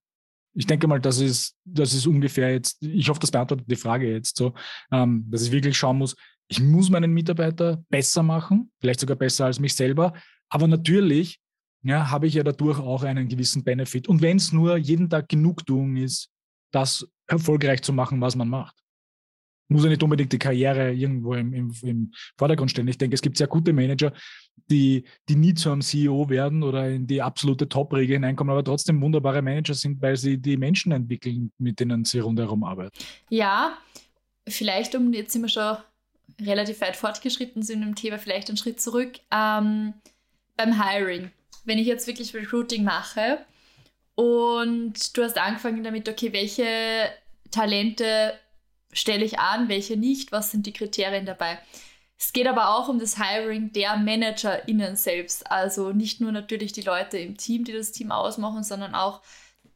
Ich 0.55 0.67
denke 0.67 0.87
mal, 0.87 1.01
das 1.01 1.21
ist, 1.21 1.57
das 1.65 1.95
ist 1.95 2.07
ungefähr 2.07 2.53
jetzt, 2.53 2.83
ich 2.83 3.09
hoffe, 3.09 3.21
das 3.21 3.31
beantwortet 3.31 3.71
die 3.71 3.77
Frage 3.77 4.13
jetzt 4.13 4.37
so, 4.37 4.53
ähm, 4.93 5.25
dass 5.31 5.41
ich 5.41 5.53
wirklich 5.53 5.79
schauen 5.79 5.97
muss, 5.97 6.17
ich 6.49 6.61
muss 6.61 6.91
meinen 6.91 7.15
Mitarbeiter 7.15 7.83
besser 7.89 8.23
machen, 8.23 8.71
vielleicht 8.79 9.01
sogar 9.01 9.17
besser 9.17 9.47
als 9.47 9.59
mich 9.59 9.75
selber, 9.75 10.13
aber 10.51 10.69
natürlich 10.69 11.41
ja, 11.83 12.11
habe 12.11 12.27
ich 12.27 12.35
ja 12.35 12.43
dadurch 12.43 12.79
auch 12.79 13.05
einen 13.05 13.29
gewissen 13.29 13.65
Benefit. 13.65 14.07
Und 14.07 14.21
wenn 14.21 14.37
es 14.37 14.53
nur 14.53 14.77
jeden 14.77 15.09
Tag 15.09 15.31
Genugtuung 15.31 15.97
ist, 15.97 16.29
das 16.73 17.09
erfolgreich 17.27 17.81
zu 17.81 17.95
machen, 17.95 18.21
was 18.21 18.37
man 18.37 18.51
macht 18.51 18.77
muss 19.69 19.85
ja 19.85 19.91
nicht 19.91 20.03
unbedingt 20.03 20.33
die 20.33 20.39
Karriere 20.39 20.93
irgendwo 20.93 21.35
im, 21.35 21.53
im, 21.53 21.73
im, 21.83 22.13
Vordergrund 22.37 22.71
stellen. 22.71 22.89
Ich 22.89 22.99
denke, 22.99 23.15
es 23.15 23.23
gibt 23.23 23.37
sehr 23.37 23.47
gute 23.47 23.73
Manager, 23.73 24.13
die, 24.71 25.05
die 25.29 25.37
nie 25.37 25.55
zu 25.55 25.71
einem 25.71 25.81
CEO 25.81 26.29
werden 26.29 26.63
oder 26.63 26.89
in 26.89 27.07
die 27.07 27.23
absolute 27.23 27.69
Top-Riege 27.69 28.15
hineinkommen, 28.15 28.53
aber 28.53 28.65
trotzdem 28.65 29.01
wunderbare 29.01 29.43
Manager 29.43 29.75
sind, 29.75 30.01
weil 30.03 30.17
sie 30.17 30.39
die 30.39 30.57
Menschen 30.57 30.93
entwickeln, 30.93 31.53
mit 31.59 31.81
denen 31.81 32.05
sie 32.05 32.21
rundherum 32.21 32.65
arbeiten. 32.65 32.97
Ja, 33.29 33.77
vielleicht, 34.49 34.95
um 34.95 35.13
jetzt 35.13 35.33
sind 35.33 35.43
wir 35.43 35.49
schon 35.49 35.77
relativ 36.41 36.81
weit 36.81 36.97
fortgeschritten 36.97 37.63
sind 37.63 37.83
im 37.83 37.95
Thema, 37.95 38.19
vielleicht 38.19 38.49
einen 38.49 38.57
Schritt 38.57 38.81
zurück. 38.81 39.19
Ähm, 39.33 39.95
beim 40.57 40.83
Hiring, 40.83 41.31
wenn 41.65 41.79
ich 41.79 41.87
jetzt 41.87 42.07
wirklich 42.07 42.35
Recruiting 42.35 42.85
mache 42.85 43.39
und 44.15 45.17
du 45.17 45.23
hast 45.23 45.39
angefangen 45.39 45.85
damit, 45.85 46.09
okay, 46.09 46.33
welche 46.33 46.67
Talente 47.51 48.35
stelle 48.93 49.25
ich 49.25 49.39
an, 49.39 49.69
welche 49.69 49.97
nicht, 49.97 50.33
was 50.33 50.51
sind 50.51 50.67
die 50.67 50.73
Kriterien 50.73 51.27
dabei. 51.27 51.59
Es 52.19 52.33
geht 52.33 52.47
aber 52.47 52.77
auch 52.77 52.89
um 52.89 52.99
das 52.99 53.19
Hiring 53.19 53.73
der 53.73 53.97
ManagerInnen 53.97 54.97
selbst. 54.97 55.51
Also 55.51 55.93
nicht 55.93 56.21
nur 56.21 56.33
natürlich 56.33 56.73
die 56.73 56.83
Leute 56.83 57.19
im 57.19 57.37
Team, 57.37 57.65
die 57.65 57.73
das 57.73 57.93
Team 57.93 58.11
ausmachen, 58.11 58.63
sondern 58.63 58.95
auch 58.95 59.21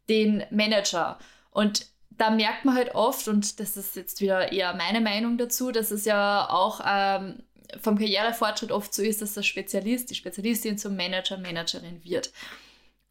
den 0.09 0.45
Manager. 0.51 1.19
Und 1.51 1.87
da 2.11 2.31
merkt 2.31 2.65
man 2.65 2.75
halt 2.75 2.95
oft, 2.95 3.29
und 3.29 3.61
das 3.61 3.77
ist 3.77 3.97
jetzt 3.97 4.21
wieder 4.21 4.53
eher 4.53 4.75
meine 4.75 5.01
Meinung 5.01 5.39
dazu, 5.39 5.71
dass 5.71 5.91
es 5.91 6.05
ja 6.05 6.49
auch 6.49 6.81
ähm, 6.87 7.43
vom 7.81 7.99
Karrierefortschritt 7.99 8.73
oft 8.73 8.93
so 8.93 9.03
ist, 9.03 9.23
dass 9.23 9.35
der 9.35 9.43
Spezialist, 9.43 10.11
die 10.11 10.15
Spezialistin 10.15 10.79
zum 10.79 10.97
Manager, 10.97 11.39
Managerin 11.39 12.03
wird. 12.05 12.33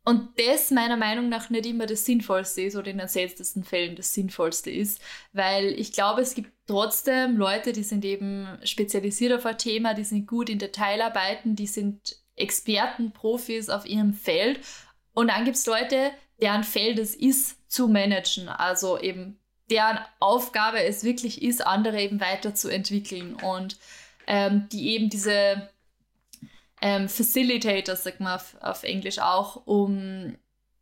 Und 0.05 0.29
das 0.39 0.71
meiner 0.71 0.97
Meinung 0.97 1.29
nach 1.29 1.49
nicht 1.49 1.65
immer 1.65 1.85
das 1.85 2.05
Sinnvollste 2.05 2.61
ist 2.61 2.75
oder 2.75 2.89
in 2.89 2.97
den 2.97 3.07
seltensten 3.07 3.63
Fällen 3.63 3.95
das 3.95 4.13
Sinnvollste 4.13 4.71
ist, 4.71 5.01
weil 5.33 5.67
ich 5.79 5.91
glaube, 5.91 6.21
es 6.21 6.33
gibt 6.33 6.51
trotzdem 6.67 7.37
Leute, 7.37 7.73
die 7.73 7.83
sind 7.83 8.05
eben 8.05 8.47
spezialisiert 8.63 9.33
auf 9.33 9.45
ein 9.45 9.57
Thema, 9.57 9.93
die 9.93 10.03
sind 10.03 10.25
gut 10.25 10.49
in 10.49 10.57
Detailarbeiten, 10.57 11.55
die 11.55 11.67
sind 11.67 12.17
Experten, 12.35 13.11
Profis 13.11 13.69
auf 13.69 13.85
ihrem 13.85 14.13
Feld. 14.13 14.61
Und 15.13 15.27
dann 15.27 15.45
gibt 15.45 15.57
es 15.57 15.65
Leute, 15.65 16.11
deren 16.41 16.63
Feld 16.63 16.97
es 16.97 17.13
ist, 17.13 17.57
zu 17.69 17.87
managen. 17.87 18.49
Also 18.49 18.97
eben 18.99 19.39
deren 19.69 19.99
Aufgabe 20.19 20.81
es 20.81 21.03
wirklich 21.03 21.43
ist, 21.43 21.65
andere 21.65 22.01
eben 22.01 22.19
weiterzuentwickeln 22.19 23.35
und 23.35 23.77
ähm, 24.25 24.67
die 24.71 24.89
eben 24.89 25.09
diese 25.09 25.69
ähm, 26.81 27.09
Facilitators, 27.09 28.03
sagt 28.03 28.19
man 28.19 28.35
auf, 28.35 28.55
auf 28.61 28.83
Englisch 28.83 29.19
auch, 29.19 29.65
um 29.65 30.35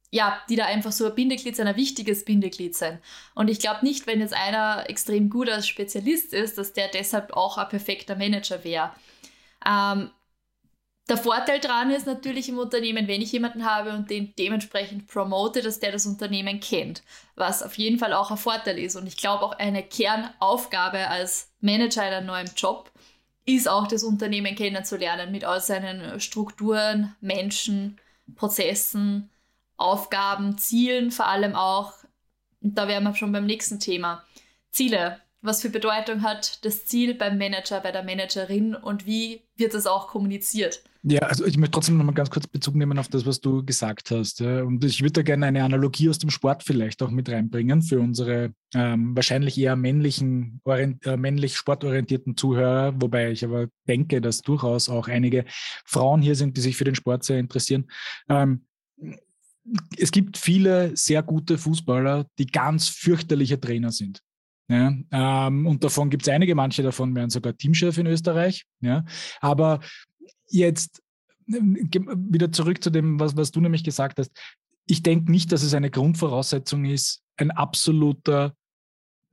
ja, 0.10 0.42
die 0.50 0.56
da 0.56 0.66
einfach 0.66 0.92
so 0.92 1.06
ein 1.06 1.16
Bindeglied 1.16 1.56
sein, 1.56 1.68
ein 1.68 1.75
wichtiges 1.75 2.24
Bindeglied 2.24 2.75
sein. 2.75 3.00
Und 3.36 3.50
ich 3.50 3.60
glaube 3.60 3.86
nicht, 3.86 4.08
wenn 4.08 4.22
jetzt 4.22 4.34
einer 4.34 4.89
extrem 4.89 5.30
gut 5.30 5.50
als 5.50 5.68
Spezialist 5.68 6.34
ist, 6.34 6.58
dass 6.58 6.74
der 6.74 6.88
deshalb 6.88 7.34
auch 7.34 7.58
ein 7.58 7.68
perfekter 7.68 8.16
Manager 8.16 8.63
wäre. 8.63 8.92
Ähm, 9.66 10.12
der 11.10 11.18
Vorteil 11.18 11.60
daran 11.60 11.92
ist 11.92 12.06
natürlich 12.06 12.50
im 12.50 12.58
Unternehmen, 12.58 13.08
wenn 13.08 13.22
ich 13.22 13.32
jemanden 13.32 13.66
habe 13.66 13.94
und 13.94 14.10
den 14.10 14.34
dementsprechend 14.38 15.08
promote, 15.08 15.62
dass 15.62 15.80
der 15.80 15.94
das 15.94 16.06
Unternehmen 16.06 16.60
kennt, 16.60 17.01
was 17.36 17.63
auf 17.63 17.77
jeden 17.77 17.98
Fall 17.98 18.13
auch 18.13 18.30
ein 18.30 18.38
Vorteil 18.38 18.77
ist. 18.77 18.98
Und 18.98 19.08
ich 19.08 19.16
glaube 19.16 19.46
auch 19.46 19.54
eine 19.58 19.84
Kernaufgabe 19.84 21.08
als 21.08 21.54
Manager 21.62 22.06
in 22.08 22.13
einem 22.13 22.27
neuen 22.27 22.51
Job 22.58 22.92
ist 23.48 23.70
auch 23.70 23.88
das 23.88 24.04
Unternehmen 24.04 24.56
kennenzulernen 24.56 25.32
mit 25.32 25.46
all 25.46 25.62
seinen 25.62 26.20
Strukturen, 26.20 27.16
Menschen, 27.22 27.98
Prozessen, 28.36 29.30
Aufgaben, 29.77 30.58
Zielen 30.58 31.12
vor 31.12 31.27
allem 31.27 31.56
auch. 31.56 31.94
Und 32.62 32.77
da 32.77 32.88
wären 32.88 33.06
wir 33.06 33.16
schon 33.16 33.32
beim 33.32 33.46
nächsten 33.46 33.80
Thema. 33.80 34.24
Ziele. 34.70 35.22
Was 35.42 35.62
für 35.62 35.70
Bedeutung 35.70 36.24
hat 36.24 36.66
das 36.66 36.86
Ziel 36.86 37.13
beim 37.13 37.38
Manager, 37.38 37.80
bei 37.80 37.92
der 37.92 38.04
Managerin 38.04 38.75
und 38.75 39.06
wie 39.06 39.44
wird 39.56 39.75
das 39.75 39.88
auch 39.88 40.08
kommuniziert? 40.08 40.84
Ja, 41.10 41.22
also 41.22 41.46
ich 41.46 41.58
möchte 41.58 41.72
trotzdem 41.72 41.98
noch 41.98 42.04
mal 42.04 42.12
ganz 42.12 42.30
kurz 42.30 42.48
Bezug 42.48 42.76
nehmen 42.76 43.00
auf 43.00 43.08
das, 43.08 43.26
was 43.26 43.40
du 43.40 43.64
gesagt 43.64 44.12
hast. 44.12 44.42
Und 44.42 44.84
ich 44.84 45.02
würde 45.02 45.14
da 45.14 45.22
gerne 45.22 45.46
eine 45.46 45.64
Analogie 45.64 46.10
aus 46.10 46.18
dem 46.18 46.30
Sport 46.30 46.64
vielleicht 46.64 47.02
auch 47.02 47.12
mit 47.12 47.30
reinbringen 47.30 47.82
für 47.82 48.02
unsere 48.02 48.52
ähm, 48.74 49.16
wahrscheinlich 49.16 49.58
eher 49.58 49.78
männlichen, 49.78 50.60
äh, 50.66 51.16
männlich 51.16 51.56
sportorientierten 51.56 52.36
Zuhörer, 52.36 52.94
wobei 53.02 53.32
ich 53.32 53.46
aber 53.46 53.68
denke, 53.88 54.20
dass 54.20 54.42
durchaus 54.42 54.90
auch 54.90 55.08
einige 55.08 55.46
Frauen 55.86 56.22
hier 56.22 56.36
sind, 56.36 56.58
die 56.58 56.62
sich 56.62 56.76
für 56.76 56.84
den 56.84 56.96
Sport 56.96 57.24
sehr 57.24 57.40
interessieren. 57.40 57.86
Ähm, 58.28 58.66
es 59.98 60.12
gibt 60.12 60.38
viele 60.38 60.96
sehr 60.98 61.24
gute 61.24 61.58
Fußballer, 61.58 62.26
die 62.38 62.48
ganz 62.48 62.90
fürchterliche 62.90 63.62
Trainer 63.62 63.92
sind. 63.92 64.22
Ja, 64.70 64.94
ähm, 65.12 65.68
und 65.68 65.86
davon 65.86 66.10
gibt 66.10 66.24
es 66.24 66.30
einige, 66.34 66.54
manche 66.54 66.84
davon 66.84 67.16
werden 67.16 67.30
sogar 67.30 67.56
Teamchef 67.56 67.98
in 67.98 68.08
Österreich. 68.08 68.66
Ja, 68.82 69.06
aber 69.40 69.80
jetzt 70.48 71.01
ähm, 71.48 71.89
wieder 72.29 72.51
zurück 72.51 72.84
zu 72.84 72.89
dem, 72.89 73.19
was, 73.19 73.36
was 73.36 73.51
du 73.51 73.62
nämlich 73.62 73.84
gesagt 73.84 74.19
hast. 74.19 74.31
Ich 74.86 75.03
denke 75.03 75.31
nicht, 75.31 75.51
dass 75.51 75.63
es 75.63 75.74
eine 75.74 75.89
Grundvoraussetzung 75.89 76.86
ist, 76.86 77.22
ein 77.38 77.51
absoluter 77.51 78.53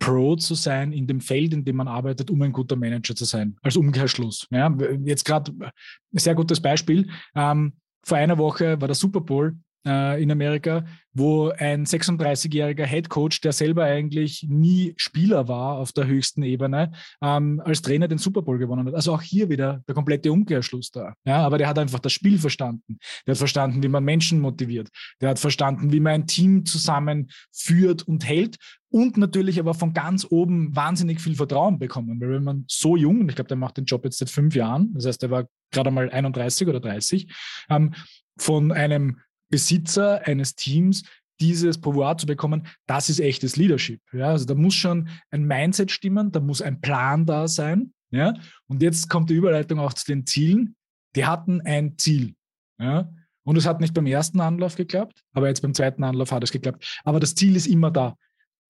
Pro 0.00 0.36
zu 0.36 0.54
sein 0.54 0.92
in 0.92 1.06
dem 1.06 1.20
Feld, 1.20 1.54
in 1.54 1.64
dem 1.64 1.76
man 1.76 1.88
arbeitet, 1.88 2.30
um 2.30 2.42
ein 2.42 2.52
guter 2.52 2.76
Manager 2.76 3.14
zu 3.14 3.24
sein. 3.24 3.56
Als 3.62 3.76
Umkehrschluss. 3.76 4.46
Ja, 4.50 4.76
jetzt 5.04 5.24
gerade 5.24 5.52
ein 5.52 5.70
sehr 6.12 6.34
gutes 6.34 6.60
Beispiel. 6.60 7.08
Ähm, 7.34 7.74
vor 8.04 8.18
einer 8.18 8.36
Woche 8.36 8.80
war 8.80 8.88
der 8.88 8.96
Super 8.96 9.20
Bowl 9.20 9.56
äh, 9.86 10.22
in 10.22 10.30
Amerika, 10.30 10.84
wo 11.12 11.50
ein 11.50 11.86
36-jähriger 11.86 12.84
Head 12.84 13.08
Coach, 13.08 13.40
der 13.40 13.52
selber 13.52 13.84
eigentlich 13.84 14.46
nie 14.48 14.94
Spieler 14.96 15.48
war 15.48 15.78
auf 15.78 15.92
der 15.92 16.06
höchsten 16.06 16.42
Ebene, 16.42 16.92
ähm, 17.22 17.62
als 17.64 17.82
Trainer 17.82 18.08
den 18.08 18.18
Super 18.18 18.42
Bowl 18.42 18.58
gewonnen 18.58 18.86
hat. 18.86 18.94
Also 18.94 19.14
auch 19.14 19.22
hier 19.22 19.48
wieder 19.48 19.82
der 19.86 19.94
komplette 19.94 20.32
Umkehrschluss 20.32 20.90
da. 20.90 21.14
Ja, 21.24 21.44
aber 21.44 21.58
der 21.58 21.68
hat 21.68 21.78
einfach 21.78 22.00
das 22.00 22.12
Spiel 22.12 22.38
verstanden. 22.38 22.98
Der 23.26 23.32
hat 23.32 23.38
verstanden, 23.38 23.82
wie 23.82 23.88
man 23.88 24.04
Menschen 24.04 24.40
motiviert. 24.40 24.88
Der 25.20 25.30
hat 25.30 25.38
verstanden, 25.38 25.92
wie 25.92 26.00
man 26.00 26.12
ein 26.12 26.26
Team 26.26 26.64
zusammenführt 26.66 28.02
und 28.02 28.26
hält 28.26 28.56
und 28.90 29.16
natürlich 29.16 29.58
aber 29.58 29.74
von 29.74 29.92
ganz 29.92 30.26
oben 30.30 30.74
wahnsinnig 30.76 31.20
viel 31.20 31.34
Vertrauen 31.34 31.80
bekommen. 31.80 32.20
Weil 32.20 32.30
wenn 32.30 32.44
man 32.44 32.64
so 32.68 32.96
jung, 32.96 33.20
und 33.20 33.28
ich 33.28 33.34
glaube, 33.34 33.48
der 33.48 33.56
macht 33.56 33.76
den 33.76 33.86
Job 33.86 34.04
jetzt 34.04 34.18
seit 34.18 34.30
fünf 34.30 34.54
Jahren, 34.54 34.92
das 34.94 35.06
heißt, 35.06 35.22
er 35.24 35.30
war 35.30 35.48
gerade 35.72 35.90
mal 35.90 36.10
31 36.10 36.68
oder 36.68 36.78
30, 36.78 37.28
ähm, 37.70 37.92
von 38.38 38.72
einem 38.72 39.20
Besitzer 39.54 40.26
eines 40.26 40.56
Teams 40.56 41.04
dieses 41.38 41.80
Pouvoir 41.80 42.18
zu 42.18 42.26
bekommen, 42.26 42.66
das 42.88 43.08
ist 43.08 43.20
echtes 43.20 43.54
Leadership. 43.54 44.00
Ja? 44.12 44.30
Also 44.30 44.46
da 44.46 44.56
muss 44.56 44.74
schon 44.74 45.08
ein 45.30 45.44
Mindset 45.44 45.92
stimmen, 45.92 46.32
da 46.32 46.40
muss 46.40 46.60
ein 46.60 46.80
Plan 46.80 47.24
da 47.24 47.46
sein. 47.46 47.92
Ja? 48.10 48.34
Und 48.66 48.82
jetzt 48.82 49.08
kommt 49.08 49.30
die 49.30 49.34
Überleitung 49.34 49.78
auch 49.78 49.92
zu 49.92 50.06
den 50.06 50.26
Zielen. 50.26 50.74
Die 51.14 51.24
hatten 51.24 51.60
ein 51.60 51.96
Ziel. 51.98 52.34
Ja? 52.80 53.08
Und 53.44 53.56
es 53.56 53.64
hat 53.64 53.80
nicht 53.80 53.94
beim 53.94 54.06
ersten 54.06 54.40
Anlauf 54.40 54.74
geklappt, 54.74 55.22
aber 55.32 55.46
jetzt 55.46 55.60
beim 55.62 55.72
zweiten 55.72 56.02
Anlauf 56.02 56.32
hat 56.32 56.42
es 56.42 56.50
geklappt. 56.50 57.00
Aber 57.04 57.20
das 57.20 57.36
Ziel 57.36 57.54
ist 57.54 57.68
immer 57.68 57.92
da. 57.92 58.16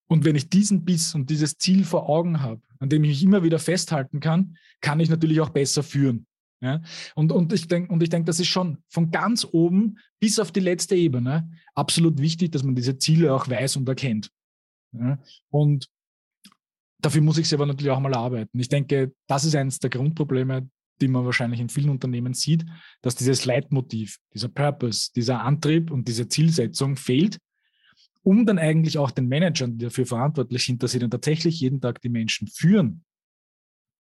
Und 0.06 0.26
wenn 0.26 0.36
ich 0.36 0.50
diesen 0.50 0.84
Biss 0.84 1.14
und 1.14 1.30
dieses 1.30 1.56
Ziel 1.56 1.82
vor 1.84 2.10
Augen 2.10 2.42
habe, 2.42 2.60
an 2.78 2.90
dem 2.90 3.04
ich 3.04 3.10
mich 3.10 3.22
immer 3.22 3.42
wieder 3.42 3.58
festhalten 3.58 4.20
kann, 4.20 4.58
kann 4.82 5.00
ich 5.00 5.08
natürlich 5.08 5.40
auch 5.40 5.48
besser 5.48 5.82
führen. 5.82 6.26
Ja? 6.64 6.80
Und, 7.14 7.30
und 7.30 7.52
ich 7.52 7.68
denke, 7.68 7.96
denke, 8.08 8.24
das 8.24 8.40
ist 8.40 8.48
schon 8.48 8.78
von 8.88 9.10
ganz 9.10 9.46
oben 9.52 9.98
bis 10.18 10.38
auf 10.38 10.50
die 10.50 10.60
letzte 10.60 10.96
Ebene 10.96 11.50
absolut 11.74 12.18
wichtig, 12.18 12.52
dass 12.52 12.62
man 12.62 12.74
diese 12.74 12.96
Ziele 12.96 13.34
auch 13.34 13.48
weiß 13.48 13.76
und 13.76 13.88
erkennt. 13.88 14.30
Ja? 14.92 15.18
Und 15.50 15.88
dafür 17.00 17.20
muss 17.20 17.36
ich 17.36 17.48
sie 17.48 17.54
aber 17.54 17.66
natürlich 17.66 17.92
auch 17.92 18.00
mal 18.00 18.14
arbeiten. 18.14 18.58
Ich 18.58 18.70
denke, 18.70 19.12
das 19.26 19.44
ist 19.44 19.54
eines 19.54 19.78
der 19.78 19.90
Grundprobleme, 19.90 20.68
die 21.02 21.08
man 21.08 21.26
wahrscheinlich 21.26 21.60
in 21.60 21.68
vielen 21.68 21.90
Unternehmen 21.90 22.32
sieht, 22.32 22.64
dass 23.02 23.14
dieses 23.14 23.44
Leitmotiv, 23.44 24.18
dieser 24.32 24.48
Purpose, 24.48 25.10
dieser 25.14 25.42
Antrieb 25.42 25.90
und 25.90 26.08
diese 26.08 26.28
Zielsetzung 26.28 26.96
fehlt, 26.96 27.38
um 28.22 28.46
dann 28.46 28.58
eigentlich 28.58 28.96
auch 28.96 29.10
den 29.10 29.28
Managern, 29.28 29.76
die 29.76 29.84
dafür 29.84 30.06
verantwortlich 30.06 30.64
sind, 30.64 30.82
dass 30.82 30.92
sie 30.92 30.98
dann 30.98 31.10
tatsächlich 31.10 31.60
jeden 31.60 31.82
Tag 31.82 32.00
die 32.00 32.08
Menschen 32.08 32.48
führen, 32.48 33.04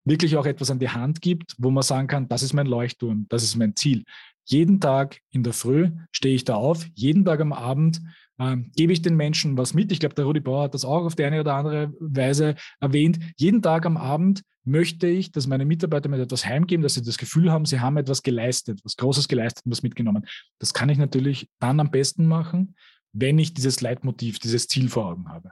wirklich 0.06 0.36
auch 0.38 0.46
etwas 0.46 0.72
an 0.72 0.80
die 0.80 0.90
Hand 0.90 1.22
gibt, 1.22 1.56
wo 1.58 1.72
man 1.72 1.84
sagen 1.84 2.08
kann, 2.08 2.28
das 2.28 2.44
ist 2.44 2.54
mein 2.54 2.68
Leuchtturm, 2.68 3.26
das 3.30 3.44
ist 3.44 3.56
mein 3.56 3.76
Ziel. 3.76 4.04
Jeden 4.46 4.82
Tag 4.82 5.20
in 5.30 5.44
der 5.44 5.54
Früh 5.54 5.92
stehe 6.12 6.36
ich 6.36 6.44
da 6.44 6.56
auf, 6.56 6.86
jeden 6.96 7.24
Tag 7.24 7.40
am 7.40 7.54
Abend 7.54 8.02
ähm, 8.40 8.72
gebe 8.76 8.92
ich 8.92 9.02
den 9.02 9.16
Menschen 9.16 9.58
was 9.58 9.74
mit? 9.74 9.92
Ich 9.92 10.00
glaube, 10.00 10.16
der 10.16 10.26
Rudi 10.26 10.40
Bauer 10.40 10.64
hat 10.64 10.74
das 10.74 10.86
auch 10.86 11.06
auf 11.06 11.16
die 11.16 11.24
eine 11.24 11.40
oder 11.40 11.54
andere 11.54 11.94
Weise 12.00 12.56
erwähnt. 12.80 13.20
Jeden 13.38 13.62
Tag 13.62 13.86
am 13.86 13.98
Abend 13.98 14.42
möchte 14.66 15.08
ich, 15.08 15.32
dass 15.32 15.48
meine 15.48 15.66
Mitarbeiter 15.66 16.10
mir 16.10 16.22
etwas 16.22 16.46
heimgeben, 16.46 16.84
dass 16.84 16.96
sie 16.96 17.04
das 17.04 17.18
Gefühl 17.18 17.52
haben, 17.52 17.66
sie 17.66 17.80
haben 17.80 17.98
etwas 17.98 18.24
geleistet, 18.24 18.80
was 18.84 18.98
Großes 18.98 19.28
geleistet 19.28 19.66
und 19.66 19.72
was 19.72 19.84
mitgenommen. 19.84 20.26
Das 20.60 20.74
kann 20.74 20.90
ich 20.90 20.98
natürlich 20.98 21.50
dann 21.60 21.80
am 21.80 21.92
besten 21.92 22.26
machen, 22.26 22.76
wenn 23.12 23.38
ich 23.38 23.54
dieses 23.54 23.82
Leitmotiv, 23.82 24.40
dieses 24.40 24.68
Ziel 24.68 24.90
vor 24.90 25.06
Augen 25.06 25.30
habe. 25.30 25.52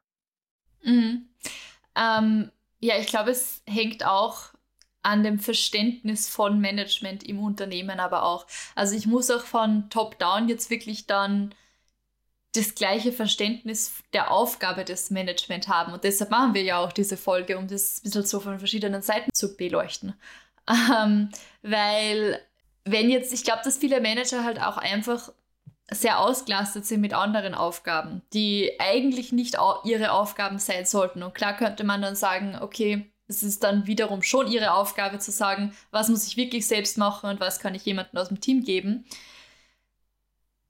Mhm. 0.83 1.27
Ähm, 1.95 2.51
ja, 2.81 2.97
ich 2.97 3.07
glaube, 3.07 3.31
es 3.31 3.61
hängt 3.67 4.05
auch 4.05 4.49
an 5.03 5.23
dem 5.23 5.39
Verständnis 5.39 6.29
von 6.29 6.59
Management 6.59 7.23
im 7.23 7.39
Unternehmen 7.39 7.99
aber 7.99 8.23
auch. 8.23 8.45
Also 8.75 8.95
ich 8.95 9.07
muss 9.07 9.31
auch 9.31 9.45
von 9.45 9.89
Top-Down 9.89 10.49
jetzt 10.49 10.69
wirklich 10.69 11.07
dann 11.07 11.55
das 12.53 12.75
gleiche 12.75 13.13
Verständnis 13.13 13.93
der 14.13 14.31
Aufgabe 14.31 14.83
des 14.83 15.09
Management 15.09 15.67
haben. 15.67 15.93
Und 15.93 16.03
deshalb 16.03 16.31
machen 16.31 16.53
wir 16.53 16.63
ja 16.63 16.79
auch 16.79 16.91
diese 16.91 17.17
Folge, 17.17 17.57
um 17.57 17.67
das 17.67 17.99
ein 17.99 18.03
bisschen 18.03 18.25
so 18.25 18.39
von 18.41 18.59
verschiedenen 18.59 19.01
Seiten 19.01 19.31
zu 19.33 19.55
beleuchten. 19.55 20.13
Ähm, 20.69 21.31
weil 21.63 22.39
wenn 22.85 23.09
jetzt, 23.09 23.33
ich 23.33 23.43
glaube, 23.43 23.61
dass 23.65 23.79
viele 23.79 23.99
Manager 23.99 24.43
halt 24.43 24.61
auch 24.61 24.77
einfach 24.77 25.33
sehr 25.93 26.19
ausgelastet 26.19 26.85
sind 26.85 27.01
mit 27.01 27.13
anderen 27.13 27.53
Aufgaben, 27.53 28.21
die 28.33 28.79
eigentlich 28.79 29.33
nicht 29.33 29.57
ihre 29.83 30.13
Aufgaben 30.13 30.57
sein 30.57 30.85
sollten. 30.85 31.21
Und 31.21 31.35
klar 31.35 31.55
könnte 31.55 31.83
man 31.83 32.01
dann 32.01 32.15
sagen, 32.15 32.57
okay, 32.61 33.11
es 33.27 33.43
ist 33.43 33.63
dann 33.63 33.87
wiederum 33.87 34.23
schon 34.23 34.51
ihre 34.51 34.73
Aufgabe 34.73 35.19
zu 35.19 35.31
sagen, 35.31 35.75
was 35.91 36.09
muss 36.09 36.27
ich 36.27 36.37
wirklich 36.37 36.67
selbst 36.67 36.97
machen 36.97 37.29
und 37.29 37.39
was 37.39 37.59
kann 37.59 37.75
ich 37.75 37.85
jemandem 37.85 38.19
aus 38.19 38.29
dem 38.29 38.41
Team 38.41 38.63
geben. 38.63 39.05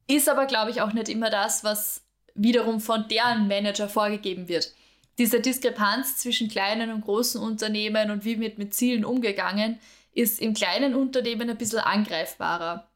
Ist 0.08 0.28
aber, 0.28 0.46
glaube 0.46 0.72
ich, 0.72 0.82
auch 0.82 0.94
nicht 0.94 1.10
immer 1.10 1.30
das, 1.30 1.64
was 1.64 2.04
wiederum 2.34 2.80
von 2.80 3.08
deren 3.08 3.48
Manager 3.48 3.90
vorgegeben 3.90 4.48
wird. 4.48 4.74
Diese 5.18 5.40
Diskrepanz 5.40 6.18
zwischen 6.18 6.50
kleinen 6.50 6.92
und 6.92 7.02
großen 7.02 7.42
Unternehmen 7.42 8.12
und 8.12 8.26
wie 8.26 8.40
wird 8.40 8.58
mit 8.58 8.74
Zielen 8.74 9.06
umgegangen, 9.06 9.80
ist 10.14 10.42
im 10.42 10.54
kleinen 10.54 10.96
Unternehmen 10.96 11.50
ein 11.50 11.58
bisschen 11.58 11.80
angreifbarer. 11.80 12.91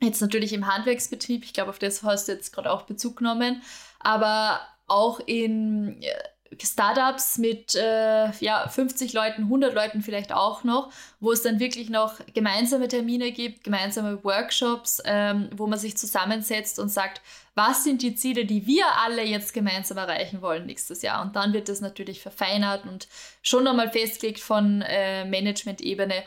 Jetzt 0.00 0.20
natürlich 0.20 0.52
im 0.52 0.66
Handwerksbetrieb, 0.66 1.44
ich 1.44 1.54
glaube, 1.54 1.70
auf 1.70 1.78
das 1.78 2.02
hast 2.02 2.28
du 2.28 2.32
jetzt 2.32 2.52
gerade 2.52 2.70
auch 2.70 2.82
Bezug 2.82 3.16
genommen, 3.16 3.62
aber 3.98 4.60
auch 4.86 5.20
in 5.20 6.02
äh, 6.02 6.12
Startups 6.62 7.38
mit 7.38 7.74
äh, 7.74 8.30
ja, 8.40 8.68
50 8.68 9.12
Leuten, 9.12 9.42
100 9.44 9.74
Leuten 9.74 10.02
vielleicht 10.02 10.32
auch 10.32 10.64
noch, 10.64 10.92
wo 11.20 11.32
es 11.32 11.42
dann 11.42 11.58
wirklich 11.60 11.90
noch 11.90 12.20
gemeinsame 12.34 12.88
Termine 12.88 13.32
gibt, 13.32 13.64
gemeinsame 13.64 14.22
Workshops, 14.22 15.02
ähm, 15.04 15.50
wo 15.56 15.66
man 15.66 15.78
sich 15.78 15.96
zusammensetzt 15.96 16.78
und 16.78 16.88
sagt, 16.88 17.20
was 17.54 17.84
sind 17.84 18.02
die 18.02 18.14
Ziele, 18.14 18.44
die 18.44 18.66
wir 18.66 18.84
alle 19.02 19.24
jetzt 19.24 19.54
gemeinsam 19.54 19.96
erreichen 19.96 20.42
wollen 20.42 20.66
nächstes 20.66 21.02
Jahr. 21.02 21.22
Und 21.22 21.36
dann 21.36 21.52
wird 21.52 21.68
das 21.68 21.80
natürlich 21.80 22.20
verfeinert 22.20 22.84
und 22.84 23.08
schon 23.42 23.64
nochmal 23.64 23.90
festgelegt 23.90 24.40
von 24.40 24.82
äh, 24.82 25.24
Management-Ebene, 25.24 26.22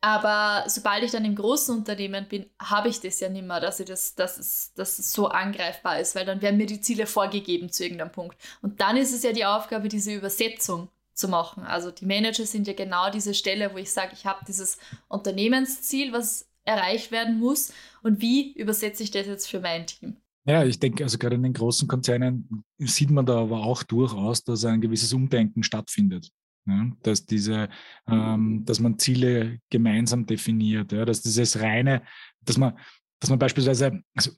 aber 0.00 0.64
sobald 0.68 1.04
ich 1.04 1.10
dann 1.10 1.24
im 1.26 1.34
großen 1.34 1.76
Unternehmen 1.76 2.26
bin, 2.26 2.46
habe 2.58 2.88
ich 2.88 3.00
das 3.00 3.20
ja 3.20 3.28
nicht 3.28 3.46
mehr, 3.46 3.60
dass, 3.60 3.80
ich 3.80 3.86
das, 3.86 4.14
dass, 4.14 4.38
es, 4.38 4.72
dass 4.74 4.98
es 4.98 5.12
so 5.12 5.28
angreifbar 5.28 6.00
ist, 6.00 6.14
weil 6.14 6.24
dann 6.24 6.40
werden 6.40 6.56
mir 6.56 6.66
die 6.66 6.80
Ziele 6.80 7.06
vorgegeben 7.06 7.70
zu 7.70 7.84
irgendeinem 7.84 8.12
Punkt. 8.12 8.36
Und 8.62 8.80
dann 8.80 8.96
ist 8.96 9.12
es 9.12 9.22
ja 9.22 9.32
die 9.32 9.44
Aufgabe, 9.44 9.88
diese 9.88 10.14
Übersetzung 10.14 10.88
zu 11.12 11.28
machen. 11.28 11.64
Also 11.64 11.90
die 11.90 12.06
Manager 12.06 12.46
sind 12.46 12.66
ja 12.66 12.72
genau 12.72 13.10
diese 13.10 13.34
Stelle, 13.34 13.74
wo 13.74 13.78
ich 13.78 13.92
sage, 13.92 14.12
ich 14.14 14.24
habe 14.24 14.44
dieses 14.46 14.78
Unternehmensziel, 15.08 16.12
was 16.12 16.48
erreicht 16.64 17.12
werden 17.12 17.38
muss. 17.38 17.72
Und 18.02 18.22
wie 18.22 18.52
übersetze 18.54 19.02
ich 19.02 19.10
das 19.10 19.26
jetzt 19.26 19.48
für 19.50 19.60
mein 19.60 19.86
Team? 19.86 20.16
Ja, 20.46 20.64
ich 20.64 20.78
denke, 20.80 21.04
also 21.04 21.18
gerade 21.18 21.34
in 21.34 21.42
den 21.42 21.52
großen 21.52 21.86
Konzernen 21.86 22.64
sieht 22.78 23.10
man 23.10 23.26
da 23.26 23.38
aber 23.38 23.62
auch 23.62 23.82
durchaus, 23.82 24.42
dass 24.42 24.64
ein 24.64 24.80
gewisses 24.80 25.12
Umdenken 25.12 25.62
stattfindet. 25.62 26.30
Ja, 26.66 26.90
dass 27.02 27.24
diese, 27.24 27.68
ähm, 28.06 28.64
dass 28.64 28.80
man 28.80 28.98
Ziele 28.98 29.58
gemeinsam 29.70 30.26
definiert, 30.26 30.92
ja, 30.92 31.04
dass 31.04 31.22
dieses 31.22 31.58
reine, 31.60 32.02
dass 32.42 32.58
man, 32.58 32.78
dass 33.18 33.30
man 33.30 33.38
beispielsweise, 33.38 34.02
also 34.14 34.30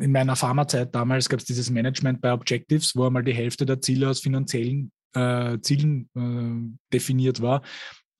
in 0.00 0.12
meiner 0.12 0.36
Pharmazeit 0.36 0.94
damals 0.94 1.28
gab 1.28 1.40
es 1.40 1.46
dieses 1.46 1.68
Management 1.68 2.20
bei 2.20 2.32
Objectives, 2.32 2.94
wo 2.94 3.06
einmal 3.06 3.24
die 3.24 3.34
Hälfte 3.34 3.66
der 3.66 3.80
Ziele 3.80 4.08
aus 4.08 4.20
finanziellen 4.20 4.92
äh, 5.14 5.58
Zielen 5.60 6.08
äh, 6.14 6.78
definiert 6.92 7.40
war, 7.40 7.62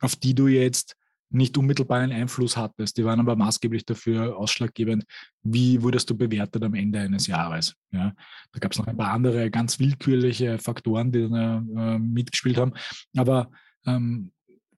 auf 0.01 0.17
die 0.17 0.35
du 0.35 0.49
jetzt 0.49 0.97
nicht 1.33 1.57
unmittelbaren 1.57 2.13
Einfluss 2.13 2.57
hattest. 2.57 2.97
Die 2.97 3.05
waren 3.05 3.21
aber 3.21 3.37
maßgeblich 3.37 3.85
dafür 3.85 4.37
ausschlaggebend, 4.37 5.05
wie 5.43 5.83
wurdest 5.83 6.11
du 6.11 6.17
bewertet 6.17 6.63
am 6.63 6.75
Ende 6.75 7.01
eines 7.01 7.27
Jahres. 7.27 7.75
Ja, 7.91 8.13
da 8.53 8.59
gab 8.59 8.73
es 8.73 8.79
noch 8.79 8.87
ein 8.87 8.97
paar 8.97 9.13
andere 9.13 9.51
ganz 9.51 9.79
willkürliche 9.79 10.59
Faktoren, 10.59 11.13
die 11.13 11.29
dann, 11.29 11.77
äh, 11.77 11.99
mitgespielt 11.99 12.59
haben. 12.59 12.73
Aber 13.17 13.51
ähm, 13.87 14.33